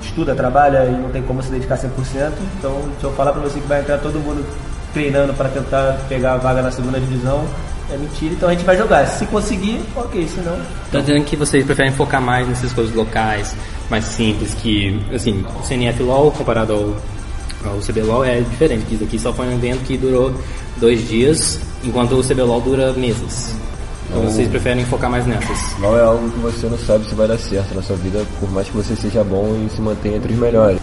estuda, 0.00 0.34
trabalha 0.34 0.84
e 0.86 0.92
não 0.92 1.10
tem 1.10 1.22
como 1.22 1.42
se 1.42 1.50
dedicar 1.50 1.76
100%. 1.76 2.32
Então, 2.58 2.80
se 2.98 3.04
eu 3.04 3.12
falar 3.12 3.32
para 3.32 3.42
você 3.42 3.60
que 3.60 3.68
vai 3.68 3.80
entrar 3.80 3.98
todo 3.98 4.18
mundo 4.18 4.44
treinando 4.92 5.34
para 5.34 5.48
tentar 5.50 5.98
pegar 6.08 6.32
a 6.32 6.36
vaga 6.38 6.62
na 6.62 6.70
segunda 6.70 6.98
divisão, 6.98 7.44
é 7.92 7.96
mentira. 7.96 8.34
Então 8.34 8.48
a 8.48 8.52
gente 8.52 8.64
vai 8.64 8.76
jogar. 8.76 9.06
Se 9.06 9.26
conseguir, 9.26 9.80
ok, 9.94 10.26
se 10.26 10.40
não. 10.40 10.58
Tá 10.90 11.00
dizendo 11.00 11.24
que 11.24 11.36
vocês 11.36 11.64
preferem 11.64 11.92
focar 11.92 12.20
mais 12.20 12.48
nessas 12.48 12.72
coisas 12.72 12.94
locais, 12.94 13.54
mais 13.90 14.04
simples, 14.04 14.54
que, 14.54 15.00
assim, 15.14 15.44
o 15.58 15.62
CNF 15.62 16.02
LOL 16.02 16.30
comparado 16.32 16.72
ao, 16.72 17.72
ao 17.72 17.78
CBLOL 17.80 18.24
é 18.24 18.40
diferente, 18.40 18.86
que 18.86 18.94
isso 18.94 19.04
aqui 19.04 19.18
só 19.18 19.32
foi 19.32 19.46
um 19.46 19.52
evento 19.52 19.84
que 19.84 19.96
durou 19.96 20.34
dois 20.78 21.06
dias, 21.08 21.60
enquanto 21.84 22.12
o 22.12 22.22
CBLOL 22.22 22.60
dura 22.60 22.92
meses. 22.92 23.54
Então 24.08 24.22
vocês 24.22 24.48
preferem 24.48 24.84
focar 24.86 25.10
mais 25.10 25.26
nessas. 25.26 25.78
Não 25.78 25.96
é 25.96 26.00
algo 26.00 26.30
que 26.30 26.38
você 26.38 26.66
não 26.66 26.78
sabe 26.78 27.04
se 27.06 27.14
vai 27.14 27.28
dar 27.28 27.38
certo 27.38 27.74
na 27.74 27.82
sua 27.82 27.96
vida, 27.96 28.24
por 28.40 28.50
mais 28.50 28.68
que 28.68 28.76
você 28.76 28.96
seja 28.96 29.22
bom 29.22 29.54
e 29.66 29.70
se 29.70 29.80
mantenha 29.80 30.16
entre 30.16 30.32
os 30.32 30.38
melhores. 30.38 30.80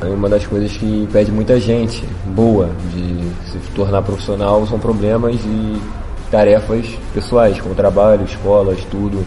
É 0.00 0.06
uma 0.06 0.28
das 0.28 0.46
coisas 0.46 0.76
que 0.76 0.86
impede 0.86 1.32
muita 1.32 1.58
gente 1.58 2.04
boa 2.26 2.70
de 2.94 3.50
se 3.50 3.58
tornar 3.74 4.00
profissional 4.02 4.64
são 4.66 4.78
problemas 4.78 5.34
e 5.44 5.82
tarefas 6.30 6.86
pessoais, 7.12 7.60
como 7.60 7.74
trabalho, 7.74 8.24
escola, 8.24 8.74
estudo. 8.74 9.24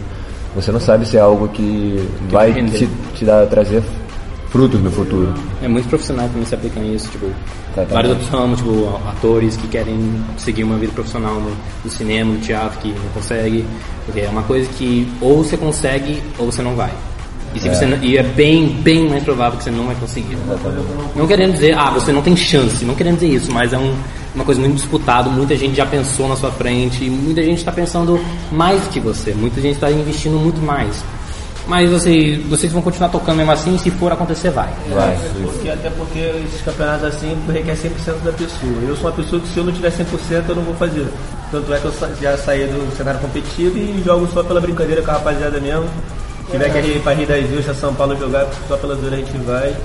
Você 0.54 0.72
não 0.72 0.80
sabe 0.80 1.06
se 1.06 1.16
é 1.16 1.20
algo 1.20 1.48
que 1.48 2.08
vai 2.30 2.50
render. 2.50 2.78
te, 2.78 2.88
te 3.14 3.24
dar, 3.24 3.46
trazer 3.46 3.82
frutos 4.52 4.80
no 4.80 4.90
futuro. 4.92 5.32
É 5.62 5.66
muito 5.68 5.88
profissional 5.88 6.28
também 6.28 6.44
se 6.44 6.54
aplicam 6.54 6.82
nisso, 6.82 7.08
tipo, 7.10 7.26
Tá, 7.74 7.82
tá. 7.86 7.94
vários 7.94 8.12
outros 8.12 8.28
ramos, 8.30 8.58
tipo, 8.58 9.00
atores 9.08 9.56
que 9.56 9.66
querem 9.66 9.98
seguir 10.36 10.62
uma 10.62 10.76
vida 10.76 10.92
profissional 10.92 11.34
no, 11.40 11.50
no 11.82 11.90
cinema, 11.90 12.32
no 12.34 12.38
teatro, 12.40 12.78
que 12.80 12.88
não 12.88 13.08
consegue, 13.14 13.64
porque 14.04 14.20
é 14.20 14.28
uma 14.28 14.42
coisa 14.42 14.68
que 14.76 15.10
ou 15.22 15.42
você 15.42 15.56
consegue 15.56 16.22
ou 16.38 16.46
você 16.52 16.60
não 16.60 16.74
vai. 16.76 16.92
E, 17.54 17.60
se 17.60 17.68
Você 17.68 17.84
não- 17.86 18.02
e 18.02 18.16
é 18.16 18.22
bem, 18.22 18.66
bem 18.82 19.08
mais 19.10 19.22
provável 19.24 19.58
que 19.58 19.64
você 19.64 19.70
não 19.70 19.84
vai 19.86 19.94
conseguir. 19.94 20.36
Não 21.16 21.26
querendo 21.26 21.52
dizer, 21.52 21.76
ah, 21.76 21.90
você 21.90 22.10
não 22.12 22.22
tem 22.22 22.34
chance, 22.36 22.82
não 22.84 22.94
querendo 22.94 23.16
dizer 23.16 23.28
isso, 23.28 23.52
mas 23.52 23.72
é 23.74 23.78
um- 23.78 23.94
uma 24.34 24.42
coisa 24.44 24.58
muito 24.60 24.74
disputada, 24.76 25.28
muita 25.28 25.54
gente 25.56 25.76
já 25.76 25.84
pensou 25.84 26.26
na 26.28 26.36
sua 26.36 26.50
frente, 26.50 27.04
e 27.04 27.10
muita 27.10 27.42
gente 27.42 27.58
está 27.58 27.70
pensando 27.72 28.18
mais 28.50 28.86
que 28.88 28.98
você, 29.00 29.32
muita 29.34 29.60
gente 29.60 29.74
está 29.74 29.90
investindo 29.90 30.38
muito 30.38 30.60
mais. 30.62 31.04
Mas 31.66 31.88
vocês, 31.90 32.44
vocês 32.46 32.72
vão 32.72 32.82
continuar 32.82 33.08
tocando 33.08 33.36
mesmo 33.36 33.52
assim, 33.52 33.78
se 33.78 33.90
for 33.90 34.12
acontecer, 34.12 34.50
vai. 34.50 34.68
Vai. 34.90 35.16
Porque, 35.42 35.68
até 35.70 35.90
porque 35.90 36.18
esses 36.18 36.60
campeonatos 36.62 37.04
assim 37.06 37.36
requer 37.48 37.76
100% 37.76 38.22
da 38.24 38.32
pessoa. 38.32 38.72
Eu 38.86 38.96
sou 38.96 39.06
uma 39.06 39.12
pessoa 39.12 39.40
que 39.40 39.48
se 39.48 39.58
eu 39.58 39.64
não 39.64 39.72
tiver 39.72 39.90
100% 39.90 40.48
eu 40.48 40.56
não 40.56 40.62
vou 40.62 40.74
fazer. 40.74 41.06
Tanto 41.50 41.72
é 41.72 41.78
que 41.78 41.84
eu 41.84 41.92
já 42.20 42.36
saí 42.36 42.66
do 42.66 42.96
cenário 42.96 43.20
competitivo 43.20 43.78
e 43.78 44.02
jogo 44.04 44.26
só 44.32 44.42
pela 44.42 44.60
brincadeira 44.60 45.02
com 45.02 45.10
a 45.10 45.14
rapaziada 45.14 45.60
mesmo. 45.60 45.88
Se 46.46 46.52
tiver 46.52 46.70
que 46.70 46.88
ir 46.88 47.02
pra 47.02 47.12
Rio 47.14 47.26
das 47.26 47.58
Ostras, 47.58 47.76
São 47.78 47.94
Paulo 47.94 48.16
jogar, 48.16 48.46
só 48.68 48.76
pela 48.76 48.94
zoeira 48.96 49.16
a 49.16 49.18
gente 49.20 49.36
vai. 49.38 49.76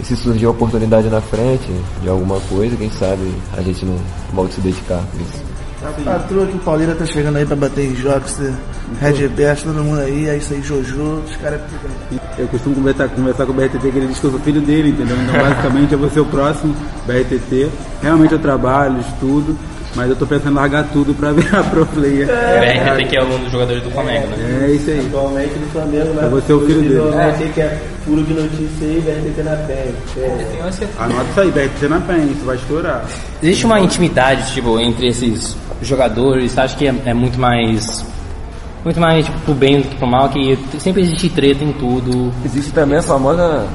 E 0.00 0.04
se 0.04 0.16
surgir 0.16 0.46
a 0.46 0.50
oportunidade 0.50 1.08
na 1.08 1.20
frente 1.20 1.72
de 2.02 2.08
alguma 2.08 2.40
coisa, 2.40 2.76
quem 2.76 2.90
sabe 2.90 3.32
a 3.56 3.62
gente 3.62 3.84
não 3.86 3.96
volta 4.34 4.52
a 4.52 4.54
se 4.56 4.60
dedicar 4.60 4.98
a 4.98 5.22
isso. 5.22 5.55
A 5.82 6.10
patroa 6.10 6.46
que 6.46 6.56
o 6.56 6.60
Pauleira 6.60 6.94
tá 6.94 7.04
chegando 7.04 7.36
aí 7.36 7.44
pra 7.44 7.54
bater 7.54 7.84
em 7.84 7.94
jogos, 7.94 8.38
Red 9.00 9.28
Best, 9.28 9.64
todo 9.64 9.84
mundo 9.84 10.00
aí, 10.00 10.28
é 10.28 10.36
isso 10.36 10.54
aí, 10.54 10.62
Jojo, 10.62 11.22
os 11.26 11.36
caras 11.36 11.60
ficam. 11.68 12.20
Eu 12.38 12.48
costumo 12.48 12.76
conversar, 12.76 13.08
conversar 13.08 13.44
com 13.46 13.52
o 13.52 13.54
BRTT 13.54 13.78
que 13.78 13.98
ele 13.98 14.06
diz 14.06 14.18
que 14.18 14.26
eu 14.26 14.30
sou 14.30 14.40
filho 14.40 14.60
dele, 14.60 14.90
entendeu? 14.90 15.16
Então 15.16 15.38
basicamente 15.38 15.92
eu 15.92 15.98
vou 15.98 16.10
ser 16.10 16.20
o 16.20 16.24
próximo 16.24 16.74
BRTT. 17.06 17.68
Realmente 18.02 18.32
eu 18.32 18.38
trabalho, 18.38 19.00
estudo, 19.00 19.56
mas 19.94 20.08
eu 20.08 20.16
tô 20.16 20.26
pensando 20.26 20.52
em 20.52 20.54
largar 20.54 20.84
tudo 20.92 21.14
pra 21.14 21.32
virar 21.32 21.62
pro 21.64 21.84
player. 21.86 22.26
BRT 22.26 23.08
que 23.08 23.16
é 23.16 23.22
um 23.22 23.38
dos 23.38 23.52
jogadores 23.52 23.82
do 23.82 23.90
Flamengo, 23.90 24.26
né? 24.28 24.66
É 24.66 24.70
isso 24.70 24.90
aí. 24.90 25.06
Atualmente 25.06 25.58
no 25.58 25.66
Flamengo, 25.68 26.12
mas 26.14 26.24
Eu 26.24 26.30
vou 26.30 26.42
ser 26.42 26.52
o 26.54 26.60
filho 26.66 26.82
dele. 26.82 27.00
BRT 27.00 27.52
que 27.52 27.60
é 27.60 27.82
puro 28.04 28.22
de 28.22 28.34
notícia 28.34 28.86
aí, 28.86 29.02
BRT 29.04 29.42
na 29.42 29.56
pele. 29.56 29.94
É. 30.16 31.02
Anota 31.02 31.30
isso 31.30 31.40
aí, 31.40 31.50
BRTT 31.50 31.88
na 31.88 32.00
PEN, 32.00 32.32
isso 32.32 32.44
vai 32.44 32.56
estourar. 32.56 33.04
Existe 33.42 33.66
uma 33.66 33.80
intimidade, 33.80 34.52
tipo, 34.52 34.78
entre 34.80 35.08
esses 35.08 35.56
jogadores, 35.82 36.52
você 36.52 36.60
acha 36.60 36.76
que 36.76 36.86
é, 36.86 36.94
é 37.06 37.14
muito 37.14 37.38
mais. 37.38 38.04
Muito 38.84 39.00
mais 39.00 39.24
tipo, 39.24 39.38
pro 39.40 39.54
bem 39.54 39.80
do 39.80 39.88
que 39.88 39.96
pro 39.96 40.06
mal, 40.06 40.28
que 40.28 40.56
sempre 40.78 41.02
existe 41.02 41.28
treta 41.28 41.64
em 41.64 41.72
tudo. 41.72 42.32
Existe 42.44 42.72
também 42.72 42.98
a 42.98 43.02
famosa. 43.02 43.66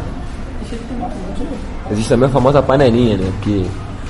Existe 1.91 2.09
também 2.09 2.29
a 2.29 2.31
famosa 2.31 2.61
panelinha, 2.61 3.17
né? 3.17 3.29
Porque 3.33 3.65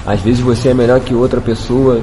às 0.06 0.22
vezes 0.22 0.40
você 0.40 0.70
é 0.70 0.74
melhor 0.74 1.00
que 1.00 1.14
outra 1.16 1.42
pessoa, 1.42 2.02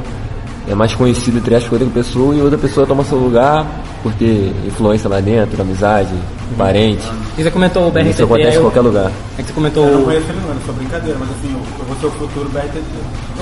é 0.68 0.74
mais 0.74 0.94
conhecido 0.94 1.38
entre 1.38 1.54
aspas 1.54 1.68
que 1.68 1.74
outra 1.84 1.90
pessoa, 1.90 2.34
e 2.34 2.40
outra 2.40 2.58
pessoa 2.58 2.86
toma 2.86 3.04
seu 3.04 3.18
lugar, 3.18 3.64
por 4.02 4.12
ter 4.14 4.52
influência 4.66 5.08
lá 5.10 5.20
dentro, 5.20 5.60
amizade, 5.60 6.10
parente. 6.56 7.02
E 7.36 7.42
você 7.42 7.50
comentou 7.50 7.88
o 7.88 7.90
BRTT. 7.90 8.10
Isso 8.10 8.24
acontece 8.24 8.48
aí 8.48 8.54
em 8.54 8.56
eu- 8.56 8.62
qualquer 8.62 8.80
lugar. 8.80 9.10
É 9.38 9.42
que 9.42 9.48
você 9.48 9.52
comentou. 9.54 9.86
Eu 9.86 9.98
não 9.98 10.04
conheço 10.04 10.26
ele 10.28 10.38
não, 10.40 10.50
é 10.52 10.56
só 10.66 10.72
brincadeira, 10.72 11.18
mas 11.18 11.28
assim, 11.30 11.52
eu, 11.52 11.60
eu 11.78 11.84
vou 11.84 11.96
ser 11.96 12.06
o 12.06 12.10
futuro 12.10 12.48
BRTT. 12.50 12.82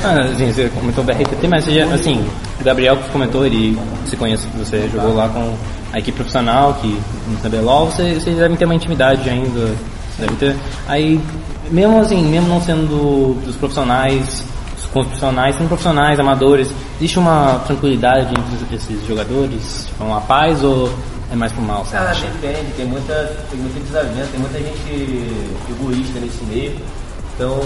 Ah, 0.05 0.21
assim, 0.33 0.53
você 0.53 0.69
comentou 0.71 1.05
o 1.05 1.07
BRTT, 1.07 1.49
mas 1.49 1.65
você 1.65 1.73
já, 1.73 1.85
assim, 1.95 2.25
o 2.61 2.65
Gabriel 2.65 2.97
que 2.97 3.09
comentou, 3.11 3.45
ele 3.47 3.79
se 4.07 4.17
conhece, 4.17 4.47
você 4.59 4.89
jogou 4.93 5.15
lá 5.15 5.29
com 5.29 5.55
a 5.93 5.99
equipe 5.99 6.17
profissional, 6.17 6.75
que 6.81 6.89
no 7.29 7.37
CBLOL, 7.43 7.87
você- 7.91 8.15
vocês 8.15 8.37
devem 8.37 8.57
ter 8.57 8.65
uma 8.65 8.75
intimidade 8.75 9.29
ainda, 9.29 9.75
você 10.17 10.21
deve 10.23 10.35
ter. 10.37 10.57
Aí, 10.89 11.21
mesmo 11.71 12.01
assim, 12.01 12.23
mesmo 12.25 12.49
não 12.49 12.61
sendo 12.61 12.87
do- 12.89 13.35
dos 13.47 13.57
profissionais, 13.57 14.45
com 14.97 15.01
os 15.01 15.07
profissionais, 15.09 15.55
sendo 15.57 15.69
profissionais, 15.69 16.19
amadores, 16.19 16.71
existe 16.97 17.19
uma 17.19 17.59
tranquilidade 17.67 18.31
entre 18.31 18.77
esses 18.77 19.07
jogadores? 19.07 19.85
Tipo, 19.87 20.05
uma 20.05 20.23
paz 20.23 20.65
ou 20.65 20.91
é 21.31 21.37
mais 21.37 21.53
pro 21.53 21.61
mal, 21.61 21.85
você 21.85 21.97
Ah, 21.97 22.15
depende, 22.15 22.73
tem 22.73 22.87
muita, 22.87 23.37
tem 23.51 23.61
muita 23.61 23.81
desavença, 23.81 24.29
tem 24.31 24.41
muita 24.41 24.59
gente 24.59 25.53
egoísta 25.71 26.19
nesse 26.19 26.45
meio. 26.45 26.77
Então, 27.35 27.61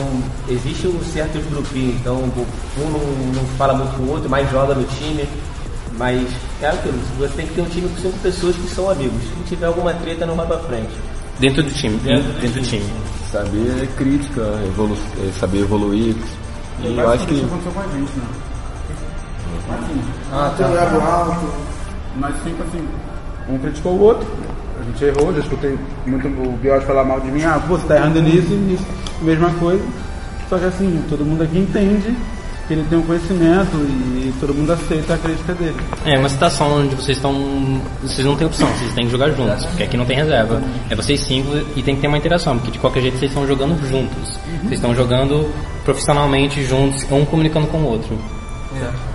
existe 0.49 0.89
um 0.89 1.01
certos 1.05 1.45
grupinhos, 1.47 1.95
então 2.01 2.17
um 2.17 2.91
não, 2.91 3.33
não 3.33 3.45
fala 3.57 3.75
muito 3.75 3.97
com 3.97 4.03
o 4.03 4.11
outro, 4.11 4.29
mas 4.29 4.51
joga 4.51 4.75
no 4.75 4.83
time. 4.85 5.25
Mas 5.97 6.27
é 6.63 6.67
aquilo, 6.69 6.99
você 7.19 7.35
tem 7.35 7.47
que 7.47 7.55
ter 7.55 7.61
um 7.61 7.67
time 7.67 7.89
com 7.89 8.03
cinco 8.03 8.19
pessoas 8.19 8.57
que 8.57 8.69
são 8.71 8.91
amigos. 8.91 9.23
Se 9.23 9.45
tiver 9.51 9.67
alguma 9.67 9.93
treta, 9.95 10.27
não 10.27 10.35
vai 10.35 10.47
pra 10.47 10.59
frente. 10.59 10.91
Dentro 11.39 11.63
do 11.63 11.71
time, 11.71 11.97
Dentro 11.99 12.33
dentro, 12.33 12.51
do 12.51 12.61
do 12.61 12.67
time. 12.67 12.87
Saber 13.31 13.89
crítica, 13.97 14.41
evolu 14.67 14.97
é, 15.23 15.31
saber 15.39 15.61
evoluir. 15.61 16.17
E 16.83 16.97
eu 16.99 17.11
acho 17.11 17.27
que 17.27 17.35
Isso 17.35 17.45
aconteceu 17.45 17.73
com 17.73 17.81
a 17.81 17.83
gente, 17.85 18.13
né? 18.17 18.25
Assim, 19.71 20.01
Ah, 20.33 20.55
um 20.61 20.77
ego 20.77 21.01
alto. 21.01 21.47
nós 22.17 22.35
sempre 22.43 22.63
assim, 22.69 22.89
um 23.49 23.59
criticou 23.59 23.93
o 23.93 24.01
outro. 24.01 24.27
A 24.81 24.83
gente 24.85 25.05
errou, 25.05 25.33
já 25.35 25.41
escutei 25.41 25.79
muito 26.07 26.27
o 26.27 26.57
Bios 26.57 26.83
falar 26.85 27.05
mal 27.05 27.21
de 27.21 27.31
mim, 27.31 27.43
ah, 27.45 27.61
pô, 27.69 27.77
você 27.77 27.87
tá 27.87 27.97
errando 27.97 28.23
nisso 28.23 28.53
e 28.53 28.57
nisso. 28.57 28.87
Mesma 29.21 29.51
coisa. 29.55 29.85
Só 30.49 30.59
que 30.59 30.65
assim, 30.65 31.05
todo 31.09 31.25
mundo 31.25 31.43
aqui 31.43 31.59
entende 31.59 32.17
que 32.71 32.75
ele 32.75 32.85
tem 32.89 32.99
um 32.99 33.03
conhecimento 33.03 33.77
e 33.79 34.33
todo 34.39 34.55
mundo 34.55 34.73
aceita 34.73 35.15
a 35.15 35.19
crítica 35.19 35.55
dele. 35.55 35.77
É 36.05 36.17
uma 36.17 36.29
situação 36.29 36.79
onde 36.79 36.95
vocês 36.95 37.19
estão. 37.19 37.35
Vocês 38.01 38.25
não 38.25 38.37
têm 38.37 38.47
opção, 38.47 38.69
vocês 38.69 38.95
têm 38.95 39.07
que 39.07 39.11
jogar 39.11 39.31
juntos, 39.31 39.67
porque 39.67 39.83
aqui 39.83 39.97
não 39.97 40.05
tem 40.05 40.17
reserva. 40.17 40.63
É 40.89 40.95
vocês 40.95 41.21
cinco 41.21 41.57
e 41.75 41.83
tem 41.83 41.97
que 41.97 42.01
ter 42.01 42.07
uma 42.07 42.17
interação, 42.17 42.57
porque 42.57 42.71
de 42.71 42.79
qualquer 42.79 43.01
jeito 43.01 43.19
vocês 43.19 43.33
estão 43.33 43.45
jogando 43.45 43.77
juntos. 43.89 44.39
Vocês 44.63 44.75
estão 44.75 44.95
jogando 44.95 45.53
profissionalmente 45.85 46.65
juntos, 46.65 47.05
um 47.11 47.25
comunicando 47.25 47.67
com 47.67 47.79
o 47.79 47.87
outro. 47.87 48.17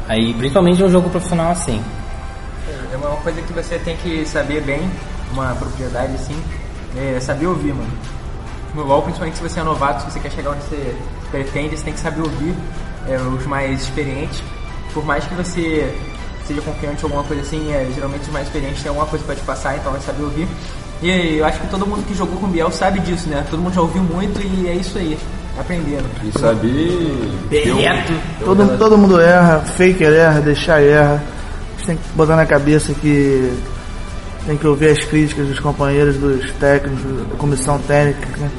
Aí, 0.10 0.34
principalmente 0.34 0.84
um 0.84 0.90
jogo 0.90 1.10
profissional 1.10 1.52
assim. 1.52 1.82
É 2.92 2.98
uma 2.98 3.16
coisa 3.18 3.42
que 3.42 3.54
você 3.54 3.80
tem 3.80 3.96
que 3.96 4.26
saber 4.26 4.62
bem, 4.64 4.82
uma 5.32 5.56
propriedade 5.56 6.14
assim, 6.16 6.36
é 6.98 7.22
saber 7.22 7.48
ouvir, 7.48 7.74
mano. 7.74 7.90
No 8.74 8.84
LoL, 8.84 9.04
principalmente 9.04 9.38
se 9.38 9.44
você 9.44 9.62
é 9.62 9.64
novato, 9.64 10.04
se 10.04 10.12
você 10.12 10.20
quer 10.20 10.32
chegar 10.32 10.52
onde 10.52 10.64
você 10.64 10.94
pretende, 11.32 11.78
você 11.78 11.86
tem 11.86 11.94
que 11.94 12.00
saber 12.02 12.20
ouvir 12.20 12.54
é, 13.08 13.18
os 13.18 13.46
mais 13.46 13.82
experientes. 13.82 14.42
Por 14.94 15.06
mais 15.06 15.26
que 15.26 15.34
você 15.36 15.94
seja 16.46 16.62
confiante 16.62 17.04
ou 17.04 17.10
alguma 17.10 17.24
coisa 17.24 17.42
assim, 17.42 17.72
é, 17.72 17.90
geralmente 17.94 18.22
os 18.22 18.30
mais 18.30 18.46
experientes 18.48 18.82
têm 18.82 18.90
alguma 18.90 19.08
coisa 19.08 19.26
pra 19.26 19.36
te 19.36 19.42
passar, 19.42 19.76
então 19.78 19.96
é 19.96 20.00
saber 20.00 20.24
ouvir. 20.24 20.48
E 21.02 21.38
eu 21.38 21.46
acho 21.46 21.60
que 21.60 21.68
todo 21.68 21.86
mundo 21.86 22.06
que 22.06 22.14
jogou 22.16 22.40
com 22.40 22.46
o 22.46 22.50
Biel 22.50 22.72
sabe 22.72 23.00
disso, 23.00 23.28
né? 23.28 23.46
Todo 23.50 23.62
mundo 23.62 23.74
já 23.74 23.82
ouviu 23.82 24.02
muito 24.02 24.40
e 24.42 24.68
é 24.68 24.76
isso 24.76 24.98
aí, 24.98 25.18
aprendendo. 25.60 26.06
e 26.24 26.40
saber 26.40 27.30
Direto. 27.50 28.14
Todo, 28.44 28.78
todo 28.78 28.98
mundo 28.98 29.20
erra, 29.20 29.60
faker 29.60 30.14
erra, 30.14 30.40
deixar 30.40 30.82
erra. 30.82 31.22
A 31.22 31.78
gente 31.78 31.88
tem 31.88 31.98
que 31.98 32.04
botar 32.16 32.36
na 32.36 32.46
cabeça 32.46 32.94
que 32.94 33.54
tem 34.46 34.58
que 34.58 34.68
ouvir 34.68 34.90
as 34.90 35.04
críticas 35.04 35.48
dos 35.48 35.60
companheiros, 35.60 36.16
dos 36.18 36.52
técnicos, 36.54 37.04
da 37.30 37.36
comissão 37.36 37.80
técnica, 37.80 38.38
né? 38.38 38.50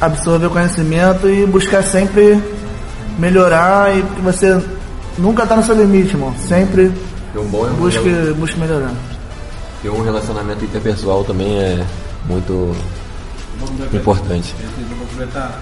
absorver 0.00 0.46
o 0.46 0.50
conhecimento 0.50 1.28
e 1.28 1.46
buscar 1.46 1.82
sempre 1.82 2.42
melhorar 3.18 3.96
e 3.96 4.02
que 4.02 4.20
você 4.20 4.62
nunca 5.18 5.46
tá 5.46 5.56
no 5.56 5.62
seu 5.62 5.74
limite, 5.74 6.14
irmão. 6.14 6.34
Sempre 6.38 6.92
um 7.36 7.44
bom 7.44 7.66
busque, 7.74 8.10
busque 8.36 8.58
melhorar. 8.58 8.92
ter 9.82 9.90
um 9.90 10.02
relacionamento 10.02 10.64
interpessoal 10.64 11.24
também 11.24 11.58
é 11.58 11.84
muito 12.26 12.74
importante. 13.92 14.54
Aproveitar. 15.02 15.60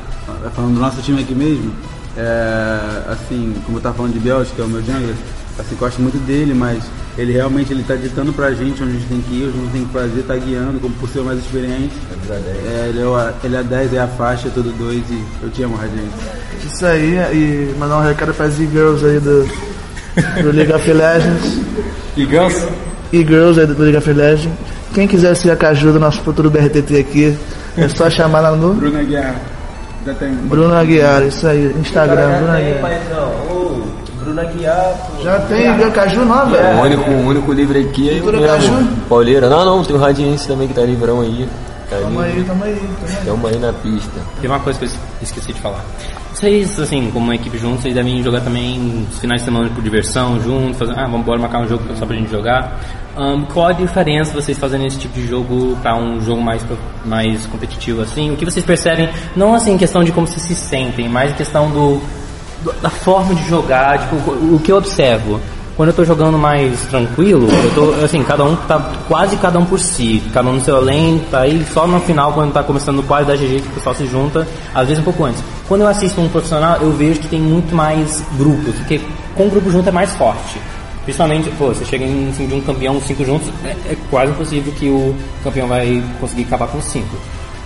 Falando 0.55 0.75
do 0.75 0.81
nosso 0.81 1.01
time 1.03 1.23
aqui 1.23 1.35
mesmo, 1.35 1.73
é, 2.17 3.13
assim, 3.13 3.55
como 3.65 3.79
eu 3.79 3.83
tava 3.83 3.97
falando 3.97 4.13
de 4.13 4.21
que 4.55 4.61
é 4.61 4.65
o 4.65 4.69
meu 4.69 4.83
jungler, 4.83 5.15
assim, 5.61 5.77
gosto 5.77 6.01
muito 6.01 6.19
dele, 6.27 6.55
mas 6.55 6.83
ele 7.19 7.33
realmente 7.33 7.73
ele 7.73 7.83
tá 7.83 7.95
ditando 7.95 8.33
pra 8.33 8.53
gente 8.53 8.83
onde 8.83 8.97
a 8.97 8.99
gente 8.99 9.09
tem 9.09 9.21
que 9.21 9.35
ir, 9.35 9.49
onde 9.49 9.59
a 9.59 9.63
gente 9.63 9.73
tem 9.73 9.85
que 9.85 9.93
fazer, 9.93 10.23
tá 10.23 10.37
guiando, 10.37 10.81
como 10.81 10.95
por 10.95 11.09
ser 11.09 11.23
mais 11.23 11.39
experiente. 11.39 11.93
É, 12.31 12.87
ele, 12.89 13.01
é 13.01 13.05
o, 13.05 13.17
ele 13.45 13.57
é 13.57 13.63
10, 13.63 13.95
é 13.95 13.99
a 13.99 14.09
faixa, 14.09 14.49
é 14.49 14.51
tudo 14.51 14.73
2 14.73 15.03
e 15.11 15.25
eu 15.43 15.51
te 15.51 15.63
amo, 15.63 15.77
Radinho. 15.77 16.09
Isso 16.65 16.87
aí, 16.87 17.17
e 17.33 17.75
mandar 17.79 17.99
um 17.99 18.03
recado 18.03 18.33
para 18.33 18.47
as 18.47 18.59
e-girls 18.59 19.05
aí 19.05 19.21
do, 19.21 19.45
do 20.43 20.51
League 20.53 20.73
of 20.73 20.93
Legends. 20.93 21.61
E 22.17 22.25
girls? 22.25 22.69
E-girls 23.13 23.61
aí 23.61 23.67
do 23.67 23.83
League 23.83 23.97
of 23.97 24.13
Legends. 24.13 24.57
Quem 24.95 25.07
quiser 25.07 25.35
ser 25.37 25.51
a 25.51 25.57
Caju 25.57 25.93
do 25.93 26.01
nosso 26.01 26.21
futuro 26.23 26.51
BRTT 26.51 26.99
aqui, 26.99 27.37
é 27.77 27.89
só 27.89 28.11
chamar 28.11 28.41
lá 28.41 28.57
no 28.57 28.75
Bruna 28.75 29.03
Guiar, 29.03 29.37
já 30.05 30.15
tem. 30.15 30.33
Bruno 30.35 30.75
Aguiar, 30.75 31.23
isso 31.23 31.47
aí, 31.47 31.73
Instagram, 31.79 32.45
tem, 32.57 32.73
Aguiar. 32.73 33.70
Bruno 34.33 34.41
Aguiar. 34.49 34.95
pô. 35.17 35.23
Já 35.23 35.39
tem 35.41 35.77
viu, 35.77 35.91
Caju 35.93 36.25
nova? 36.25 36.57
O 36.57 36.81
único, 36.83 37.11
o 37.11 37.27
único 37.27 37.53
livre 37.53 37.81
aqui 37.81 38.11
é 38.11 38.19
eu 38.21 38.25
mesmo. 38.27 38.47
Caju? 38.47 38.89
Pauleira. 39.09 39.49
Não, 39.49 39.65
não, 39.65 39.85
tem 39.85 39.97
o 39.97 39.99
Radiense 39.99 40.47
também 40.49 40.69
que 40.69 40.75
tá 40.75 40.83
livrão 40.83 41.21
aí. 41.21 41.49
Tá 41.89 41.97
Tamo 41.97 42.23
livre. 42.23 42.39
aí, 42.41 42.45
tamo 42.45 42.65
aí, 42.65 42.75
tamo 42.77 42.89
aí. 43.19 43.25
Tamo 43.27 43.47
aí 43.49 43.59
na 43.59 43.73
pista. 43.73 44.21
Tem 44.41 44.49
uma 44.51 44.61
coisa 44.61 44.79
que 44.79 44.85
eu 44.87 44.91
esqueci 45.23 45.53
de 45.53 45.61
falar. 45.61 45.85
Vocês, 46.33 46.79
assim, 46.79 47.11
como 47.13 47.25
uma 47.27 47.35
equipe 47.35 47.59
juntos, 47.59 47.83
vocês 47.83 47.93
devem 47.95 48.23
jogar 48.23 48.41
também 48.41 49.07
os 49.11 49.19
finais 49.19 49.41
de 49.43 49.47
semana 49.47 49.69
por 49.69 49.83
diversão, 49.83 50.41
juntos, 50.41 50.79
fazer, 50.79 50.93
ah, 50.97 51.03
vamos 51.03 51.21
embora 51.23 51.39
marcar 51.41 51.59
um 51.61 51.69
jogo 51.69 51.83
só 51.99 52.07
pra 52.07 52.17
gente 52.17 52.31
jogar. 52.31 52.79
Ahn, 53.17 53.43
qual 53.53 53.67
a 53.67 53.73
diferença 53.73 54.33
vocês 54.33 54.57
fazendo 54.57 54.87
esse 54.87 54.97
tipo 54.99 55.15
de 55.15 55.27
jogo 55.27 55.77
pra 55.83 55.97
um 55.97 56.21
jogo 56.21 56.41
mais, 56.41 56.65
mais 57.05 57.45
competitivo, 57.47 58.01
assim? 58.03 58.31
O 58.31 58.37
que 58.37 58.45
vocês 58.45 58.65
percebem, 58.65 59.11
não 59.35 59.53
assim 59.53 59.73
em 59.73 59.77
questão 59.79 60.05
de 60.05 60.13
como 60.13 60.27
vocês 60.29 60.43
se 60.43 60.55
sentem, 60.55 61.09
mas 61.09 61.33
em 61.33 61.35
questão 61.35 61.69
do- 61.71 62.01
da 62.81 62.91
forma 62.91 63.35
de 63.35 63.49
jogar, 63.49 63.99
tipo, 63.99 64.17
o, 64.31 64.61
que 64.63 64.73
eu 64.73 64.77
observo. 64.77 65.41
Quando 65.77 65.91
eu 65.91 65.95
tô 65.95 66.05
jogando 66.05 66.37
mais 66.37 66.79
tranquilo, 66.83 67.49
eu 67.51 67.75
tô, 67.75 68.05
assim, 68.05 68.23
cada 68.23 68.45
um 68.45 68.55
tá, 68.55 68.93
quase 69.09 69.37
cada 69.37 69.59
um 69.59 69.65
por 69.65 69.79
si, 69.79 70.23
cada 70.33 70.51
um 70.51 70.55
no 70.55 70.61
seu 70.61 70.79
lane, 70.79 71.25
tá 71.31 71.41
aí 71.41 71.65
só 71.73 71.87
no 71.87 71.99
final, 72.01 72.35
quando 72.35 72.53
tá 72.53 72.63
começando 72.63 73.03
quadro 73.03 73.29
da 73.29 73.37
GG, 73.37 73.63
que 73.63 73.69
o 73.69 73.71
pessoal 73.71 73.95
se 73.95 74.07
junta, 74.07 74.47
às 74.75 74.89
vezes 74.89 75.01
um 75.01 75.05
pouco 75.05 75.25
antes. 75.25 75.43
Quando 75.67 75.81
eu 75.81 75.89
assisto 75.89 76.21
um 76.21 76.29
profissional, 76.29 76.77
eu 76.83 76.93
vejo 76.93 77.21
que 77.21 77.29
tem 77.29 77.41
muito 77.41 77.75
mais 77.75 78.23
grupos, 78.37 78.75
porque 78.75 79.01
com 79.35 79.47
o 79.47 79.51
grupo 79.51 79.71
junto 79.71 79.89
é 79.89 79.93
mais 79.93 80.15
forte. 80.17 80.61
Principalmente, 81.05 81.51
pô, 81.57 81.69
você 81.69 81.85
chega 81.85 82.05
em 82.05 82.29
assim, 82.29 82.47
de 82.47 82.55
um 82.55 82.61
campeão, 82.61 83.01
cinco 83.01 83.25
juntos, 83.25 83.49
é, 83.65 83.71
é 83.93 83.97
quase 84.11 84.33
impossível 84.33 84.73
que 84.75 84.89
o 84.91 85.15
campeão 85.43 85.67
vai 85.67 86.03
conseguir 86.21 86.43
acabar 86.43 86.69
com 86.69 86.81
cinco. 86.83 87.17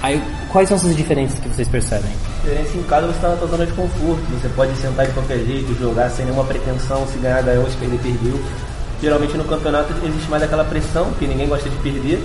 Aí, 0.05 0.23
quais 0.53 0.69
são 0.69 0.77
essas 0.77 0.95
diferenças 0.95 1.39
que 1.39 1.49
vocês 1.49 1.67
percebem? 1.67 2.11
Diferença 2.43 2.77
em 2.77 2.83
casa 2.83 3.07
você 3.07 3.15
está 3.15 3.29
na 3.31 3.37
tua 3.37 3.49
zona 3.49 3.65
de 3.65 3.73
conforto. 3.73 4.23
Você 4.39 4.51
pode 4.51 4.77
sentar 4.77 5.07
de 5.07 5.13
qualquer 5.13 5.39
jeito, 5.39 5.75
jogar 5.81 6.11
sem 6.11 6.27
nenhuma 6.27 6.45
pretensão, 6.45 7.07
se 7.07 7.17
ganhar, 7.17 7.43
ganhou, 7.43 7.65
se 7.71 7.77
perder, 7.79 7.99
perdeu. 8.01 8.39
Geralmente 9.01 9.35
no 9.39 9.45
campeonato 9.45 9.95
existe 10.05 10.29
mais 10.29 10.43
aquela 10.43 10.63
pressão, 10.63 11.11
que 11.19 11.27
ninguém 11.27 11.49
gosta 11.49 11.71
de 11.71 11.77
perder. 11.77 12.23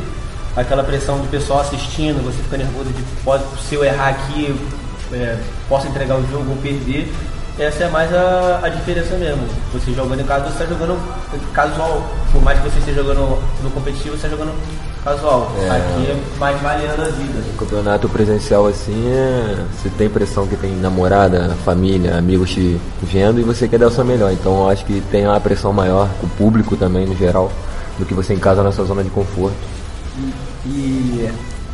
Aquela 0.58 0.84
pressão 0.84 1.20
do 1.20 1.32
pessoal 1.32 1.62
assistindo, 1.62 2.22
você 2.22 2.44
fica 2.44 2.58
nervoso 2.58 2.90
de 2.90 3.02
pode, 3.24 3.46
se 3.66 3.76
eu 3.76 3.86
errar 3.86 4.10
aqui, 4.10 4.54
é, 5.14 5.38
posso 5.70 5.88
entregar 5.88 6.18
o 6.18 6.28
jogo 6.30 6.50
ou 6.50 6.58
perder. 6.58 7.10
Essa 7.58 7.86
é 7.86 7.88
mais 7.88 8.14
a, 8.14 8.60
a 8.62 8.68
diferença 8.68 9.16
mesmo. 9.16 9.48
Você 9.72 9.94
jogando 9.94 10.20
em 10.20 10.26
casa, 10.26 10.48
você 10.48 10.64
está 10.64 10.66
jogando 10.66 11.00
casual. 11.54 12.14
Por 12.34 12.42
mais 12.42 12.60
que 12.60 12.70
você 12.70 12.80
esteja 12.80 13.04
jogando 13.04 13.42
no 13.64 13.72
competitivo, 13.72 14.18
você 14.18 14.28
está 14.28 14.28
jogando 14.28 14.54
casual. 15.04 15.52
É. 15.60 15.70
Aqui 15.70 16.12
é 16.12 16.40
mais 16.40 16.62
valendo 16.62 17.02
a 17.02 17.10
vida. 17.10 17.40
O 17.54 17.58
campeonato 17.58 18.10
presencial 18.10 18.68
assim 18.68 19.12
é. 19.12 19.66
Você 19.74 19.90
tem 19.90 20.08
impressão 20.08 20.48
que 20.48 20.56
tem 20.56 20.72
namorada, 20.76 21.56
família, 21.66 22.18
amigos 22.18 22.52
te 22.52 22.80
vendo 23.02 23.40
e 23.40 23.44
você 23.44 23.68
quer 23.68 23.80
dar 23.80 23.88
o 23.88 23.92
seu 23.92 24.06
melhor. 24.06 24.32
Então 24.32 24.64
eu 24.64 24.70
acho 24.70 24.86
que 24.86 25.02
tem 25.12 25.26
uma 25.26 25.40
pressão 25.40 25.72
maior 25.74 26.10
com 26.20 26.28
o 26.28 26.30
público 26.30 26.76
também 26.76 27.06
no 27.06 27.16
geral 27.16 27.52
do 27.98 28.06
que 28.06 28.14
você 28.14 28.34
em 28.34 28.40
casa 28.40 28.64
na 28.64 28.72
sua 28.72 28.86
zona 28.86 29.04
de 29.04 29.10
conforto. 29.10 29.56
E, 30.66 31.30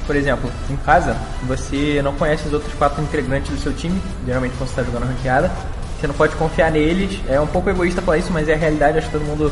por 0.05 0.15
exemplo, 0.15 0.49
em 0.69 0.75
casa, 0.77 1.15
você 1.47 2.01
não 2.03 2.13
conhece 2.13 2.47
os 2.47 2.53
outros 2.53 2.73
quatro 2.73 3.01
integrantes 3.01 3.51
do 3.51 3.57
seu 3.57 3.73
time, 3.73 3.99
geralmente 4.25 4.53
quando 4.57 4.69
você 4.69 4.81
está 4.81 4.83
jogando 4.83 5.09
ranqueada. 5.09 5.51
Você 5.99 6.07
não 6.07 6.13
pode 6.13 6.35
confiar 6.35 6.71
neles. 6.71 7.19
É 7.27 7.39
um 7.39 7.47
pouco 7.47 7.69
egoísta 7.69 8.01
falar 8.01 8.17
isso, 8.17 8.31
mas 8.31 8.49
é 8.49 8.53
a 8.53 8.57
realidade. 8.57 8.97
Acho 8.97 9.07
que 9.07 9.13
todo 9.13 9.25
mundo 9.25 9.51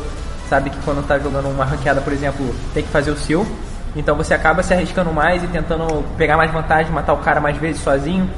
sabe 0.54 0.70
que 0.70 0.78
quando 0.84 1.00
está 1.00 1.18
jogando 1.18 1.48
uma 1.48 1.64
ranqueada, 1.64 2.00
por 2.00 2.12
exemplo, 2.12 2.54
tem 2.72 2.84
que 2.84 2.88
fazer 2.88 3.10
o 3.10 3.16
seu. 3.16 3.44
Então 3.96 4.14
você 4.14 4.34
acaba 4.34 4.62
se 4.62 4.72
arriscando 4.72 5.12
mais 5.12 5.42
e 5.42 5.48
tentando 5.48 6.04
pegar 6.16 6.36
mais 6.36 6.50
vantagem, 6.52 6.92
matar 6.92 7.12
o 7.12 7.18
cara 7.18 7.40
mais 7.40 7.56
vezes 7.56 7.82
sozinho 7.82 8.30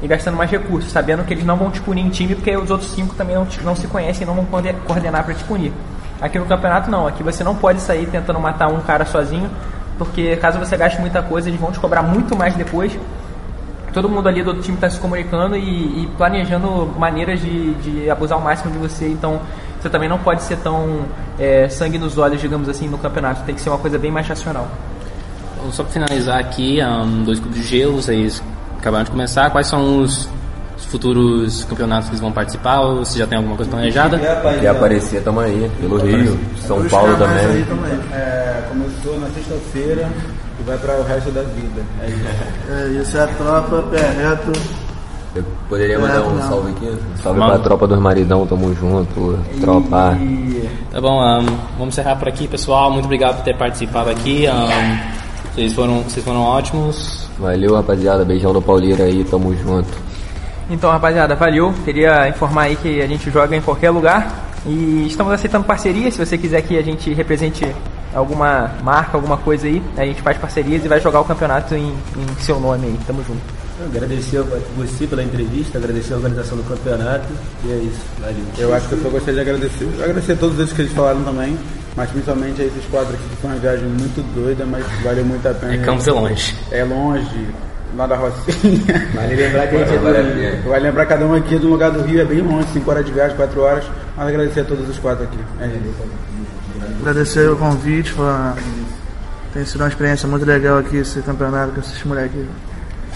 e 0.00 0.06
gastando 0.06 0.36
mais 0.36 0.50
recursos, 0.50 0.90
sabendo 0.90 1.24
que 1.24 1.34
eles 1.34 1.44
não 1.44 1.56
vão 1.56 1.70
te 1.70 1.80
punir 1.80 2.06
em 2.06 2.08
time 2.08 2.34
porque 2.34 2.56
os 2.56 2.70
outros 2.70 2.90
cinco 2.90 3.14
também 3.14 3.36
não, 3.36 3.44
te- 3.44 3.62
não 3.62 3.76
se 3.76 3.86
conhecem 3.86 4.22
e 4.22 4.26
não 4.26 4.34
vão 4.34 4.44
coorde- 4.46 4.74
coordenar 4.86 5.24
para 5.24 5.34
te 5.34 5.44
punir. 5.44 5.72
Aqui 6.20 6.38
no 6.38 6.46
campeonato 6.46 6.90
não, 6.90 7.06
aqui 7.06 7.22
você 7.22 7.44
não 7.44 7.54
pode 7.54 7.80
sair 7.80 8.06
tentando 8.06 8.40
matar 8.40 8.68
um 8.68 8.80
cara 8.80 9.04
sozinho, 9.04 9.50
porque 9.98 10.36
caso 10.36 10.58
você 10.58 10.76
gaste 10.76 11.00
muita 11.00 11.22
coisa, 11.22 11.48
eles 11.48 11.60
vão 11.60 11.70
te 11.70 11.78
cobrar 11.78 12.02
muito 12.02 12.34
mais 12.34 12.54
depois. 12.54 12.96
Todo 13.92 14.08
mundo 14.08 14.28
ali 14.28 14.42
do 14.42 14.48
outro 14.48 14.62
time 14.62 14.76
está 14.76 14.88
se 14.88 14.98
comunicando 14.98 15.56
e, 15.56 16.02
e 16.02 16.06
planejando 16.16 16.86
maneiras 16.98 17.40
de, 17.40 17.74
de, 17.74 18.10
abusar 18.10 18.38
ao 18.38 18.44
máximo 18.44 18.70
de 18.70 18.78
você, 18.78 19.08
então 19.08 19.40
você 19.88 19.90
também 19.90 20.08
não 20.08 20.18
pode 20.18 20.42
ser 20.42 20.58
tão 20.58 21.06
é, 21.38 21.68
sangue 21.68 21.98
nos 21.98 22.18
olhos, 22.18 22.40
digamos 22.40 22.68
assim, 22.68 22.86
no 22.86 22.98
campeonato. 22.98 23.42
Tem 23.44 23.54
que 23.54 23.60
ser 23.60 23.70
uma 23.70 23.78
coisa 23.78 23.98
bem 23.98 24.10
mais 24.10 24.28
racional. 24.28 24.68
Só 25.72 25.82
para 25.82 25.92
finalizar 25.92 26.38
aqui, 26.38 26.78
um, 26.82 27.24
dois 27.24 27.40
clubes 27.40 27.62
de 27.62 27.66
gelo, 27.66 28.00
vocês 28.00 28.42
acabaram 28.78 29.04
de 29.04 29.10
começar. 29.10 29.50
Quais 29.50 29.66
são 29.66 30.00
os 30.02 30.28
futuros 30.76 31.64
campeonatos 31.64 32.08
que 32.08 32.12
eles 32.12 32.20
vão 32.20 32.30
participar? 32.30 32.80
Ou 32.80 33.04
se 33.04 33.18
já 33.18 33.26
tem 33.26 33.38
alguma 33.38 33.56
coisa 33.56 33.70
planejada? 33.70 34.18
Quer 34.18 34.68
aparecer, 34.68 35.22
tamo 35.22 35.40
aí. 35.40 35.70
Pelo 35.80 35.96
Rio, 35.98 36.38
São 36.66 36.84
Paulo 36.88 37.16
também. 37.16 37.64
também. 37.64 37.98
É, 38.12 38.62
começou 38.68 39.18
na 39.20 39.28
sexta-feira 39.30 40.08
e 40.60 40.62
vai 40.64 40.78
para 40.78 41.00
o 41.00 41.02
resto 41.02 41.30
da 41.30 41.42
vida. 41.42 41.82
É 42.02 42.08
isso. 42.08 42.70
É 42.70 43.02
isso, 43.02 43.16
é 43.16 43.22
a 43.22 43.26
tropa, 43.26 43.82
pé 43.90 44.10
reto. 44.10 44.52
Eu 45.38 45.44
poderia 45.68 46.00
mandar 46.00 46.22
um 46.22 46.34
não. 46.34 46.48
salve 46.48 46.72
aqui? 46.72 46.98
Salve 47.22 47.38
pra 47.38 47.58
tropa 47.60 47.86
dos 47.86 48.00
maridão, 48.00 48.44
tamo 48.44 48.74
junto. 48.74 49.38
Tropa. 49.60 50.18
Tá 50.90 51.00
bom, 51.00 51.22
um, 51.22 51.46
vamos 51.78 51.94
encerrar 51.94 52.16
por 52.16 52.26
aqui, 52.26 52.48
pessoal. 52.48 52.90
Muito 52.90 53.04
obrigado 53.04 53.36
por 53.36 53.44
ter 53.44 53.56
participado 53.56 54.10
aqui. 54.10 54.46
Um, 54.48 55.54
vocês, 55.54 55.72
foram, 55.72 56.02
vocês 56.02 56.24
foram 56.24 56.42
ótimos. 56.42 57.28
Valeu, 57.38 57.76
rapaziada. 57.76 58.24
Beijão 58.24 58.52
do 58.52 58.60
Pauleira 58.60 59.04
aí, 59.04 59.22
tamo 59.22 59.54
junto. 59.54 59.88
Então, 60.68 60.90
rapaziada, 60.90 61.36
valeu. 61.36 61.72
Queria 61.84 62.28
informar 62.28 62.62
aí 62.62 62.74
que 62.74 63.00
a 63.00 63.06
gente 63.06 63.30
joga 63.30 63.54
em 63.54 63.60
qualquer 63.60 63.90
lugar 63.90 64.50
e 64.66 65.06
estamos 65.06 65.32
aceitando 65.32 65.64
parcerias. 65.64 66.14
Se 66.14 66.26
você 66.26 66.36
quiser 66.36 66.62
que 66.62 66.76
a 66.76 66.82
gente 66.82 67.14
represente 67.14 67.64
alguma 68.12 68.72
marca, 68.82 69.16
alguma 69.16 69.36
coisa 69.36 69.68
aí, 69.68 69.80
a 69.96 70.04
gente 70.04 70.20
faz 70.20 70.36
parcerias 70.36 70.84
e 70.84 70.88
vai 70.88 71.00
jogar 71.00 71.20
o 71.20 71.24
campeonato 71.24 71.76
em, 71.76 71.90
em 71.90 72.40
seu 72.40 72.58
nome 72.58 72.86
aí. 72.86 72.98
Tamo 73.06 73.22
junto. 73.22 73.57
Agradecer 73.84 74.38
a 74.38 74.42
você 74.76 75.06
pela 75.06 75.22
entrevista, 75.22 75.78
agradecer 75.78 76.14
a 76.14 76.16
organização 76.16 76.56
do 76.58 76.64
campeonato 76.64 77.26
e 77.64 77.70
é 77.70 77.76
isso, 77.76 78.00
valeu. 78.20 78.36
Eu 78.58 78.74
acho 78.74 78.88
que 78.88 78.94
eu 78.94 79.02
só 79.02 79.08
gostaria 79.08 79.34
de 79.44 79.50
agradecer. 79.50 79.88
Agradecer 80.02 80.32
a 80.32 80.36
todos 80.36 80.58
esses 80.58 80.72
que 80.72 80.82
eles 80.82 80.92
falaram 80.92 81.22
também, 81.22 81.56
mas 81.96 82.10
principalmente 82.10 82.60
a 82.60 82.64
esses 82.64 82.84
quatro 82.86 83.14
aqui 83.14 83.22
que 83.30 83.36
foi 83.36 83.50
uma 83.50 83.58
viagem 83.58 83.86
muito 83.86 84.20
doida, 84.34 84.66
mas 84.66 84.84
valeu 85.04 85.24
muito 85.24 85.46
a 85.48 85.54
pena. 85.54 85.74
É 85.74 85.78
Campos 85.78 86.08
é 86.08 86.12
longe. 86.12 86.56
É 86.72 86.84
longe, 86.84 87.46
lá 87.96 88.06
da 88.08 88.16
Rocinha. 88.16 89.10
Vale 89.14 89.36
lembrar 89.36 89.66
que 89.68 89.76
a 89.76 89.78
gente 89.84 89.94
é 89.94 89.98
do 89.98 90.34
Rio. 90.58 90.68
Vai 90.70 90.80
lembrar 90.80 91.06
cada 91.06 91.24
um 91.26 91.34
aqui 91.34 91.56
do 91.58 91.68
lugar 91.68 91.90
do 91.92 92.02
Rio, 92.02 92.20
é 92.20 92.24
bem 92.24 92.40
longe, 92.40 92.66
5 92.72 92.90
horas 92.90 93.06
de 93.06 93.12
viagem, 93.12 93.36
4 93.36 93.60
horas, 93.60 93.84
mas 94.16 94.26
agradecer 94.28 94.60
a 94.60 94.64
todos 94.64 94.88
os 94.88 94.98
quatro 94.98 95.22
aqui. 95.24 95.38
É 95.60 95.66
isso. 95.66 96.98
Agradecer 97.00 97.48
o 97.48 97.56
convite, 97.56 98.10
foi 98.10 98.24
uma- 98.24 98.56
tem 99.54 99.64
sido 99.64 99.80
uma 99.82 99.88
experiência 99.88 100.28
muito 100.28 100.44
legal 100.44 100.78
aqui 100.78 100.96
esse 100.96 101.20
campeonato 101.22 101.72
com 101.72 101.80
esses 101.80 102.02
moleques. 102.02 102.44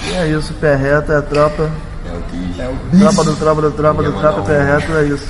E 0.09 0.15
é 0.15 0.29
isso, 0.29 0.53
pé 0.55 0.75
reto, 0.75 1.13
é 1.13 1.17
a 1.19 1.23
tropa. 1.23 1.71
É 2.05 2.17
o 2.17 2.23
que 2.23 2.99
Tropa 2.99 3.25
do 3.25 3.37
tropa 3.37 3.63
do 3.63 3.71
tropa 3.71 4.03
do 4.03 4.13
tropa, 4.13 4.43
pé 4.43 4.63
reto, 4.63 4.93
é 4.93 5.05
isso. 5.05 5.29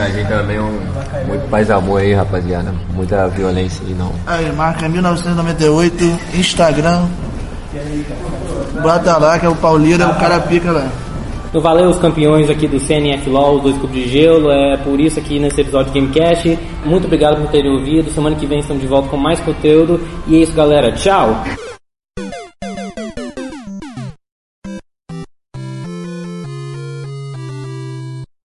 a 0.00 0.08
gente 0.08 0.28
também 0.28 0.56
é 0.56 0.60
um, 0.60 0.80
muito 1.26 1.48
paz 1.48 1.70
amor 1.70 2.00
aí, 2.00 2.12
rapaziada. 2.12 2.72
Muita 2.92 3.28
violência 3.28 3.82
aí 3.86 3.94
não. 3.94 4.12
Aí, 4.26 4.52
marca 4.52 4.88
1998, 4.88 6.04
Instagram. 6.34 7.06
Bota 8.82 9.16
lá 9.16 9.38
que 9.38 9.46
é 9.46 9.48
o 9.48 9.56
Paulira, 9.56 10.08
o 10.08 10.14
cara 10.14 10.40
pica 10.40 10.70
lá. 10.70 10.88
Então, 11.54 11.62
valeu 11.62 11.88
os 11.88 12.00
campeões 12.00 12.50
aqui 12.50 12.66
do 12.66 12.80
CNF 12.80 13.30
LOL, 13.30 13.60
dois 13.60 13.78
clubes 13.78 14.02
de 14.02 14.08
gelo. 14.08 14.50
É 14.50 14.76
por 14.76 14.98
isso 14.98 15.20
aqui 15.20 15.38
nesse 15.38 15.60
episódio 15.60 15.92
de 15.92 16.00
Gamecast. 16.00 16.58
Muito 16.84 17.04
obrigado 17.06 17.40
por 17.40 17.48
terem 17.48 17.70
ouvido. 17.70 18.10
Semana 18.10 18.34
que 18.34 18.44
vem 18.44 18.58
estamos 18.58 18.82
de 18.82 18.88
volta 18.88 19.08
com 19.08 19.16
mais 19.16 19.38
conteúdo. 19.38 20.00
E 20.26 20.34
é 20.34 20.38
isso, 20.38 20.52
galera. 20.52 20.90
Tchau! 20.90 21.44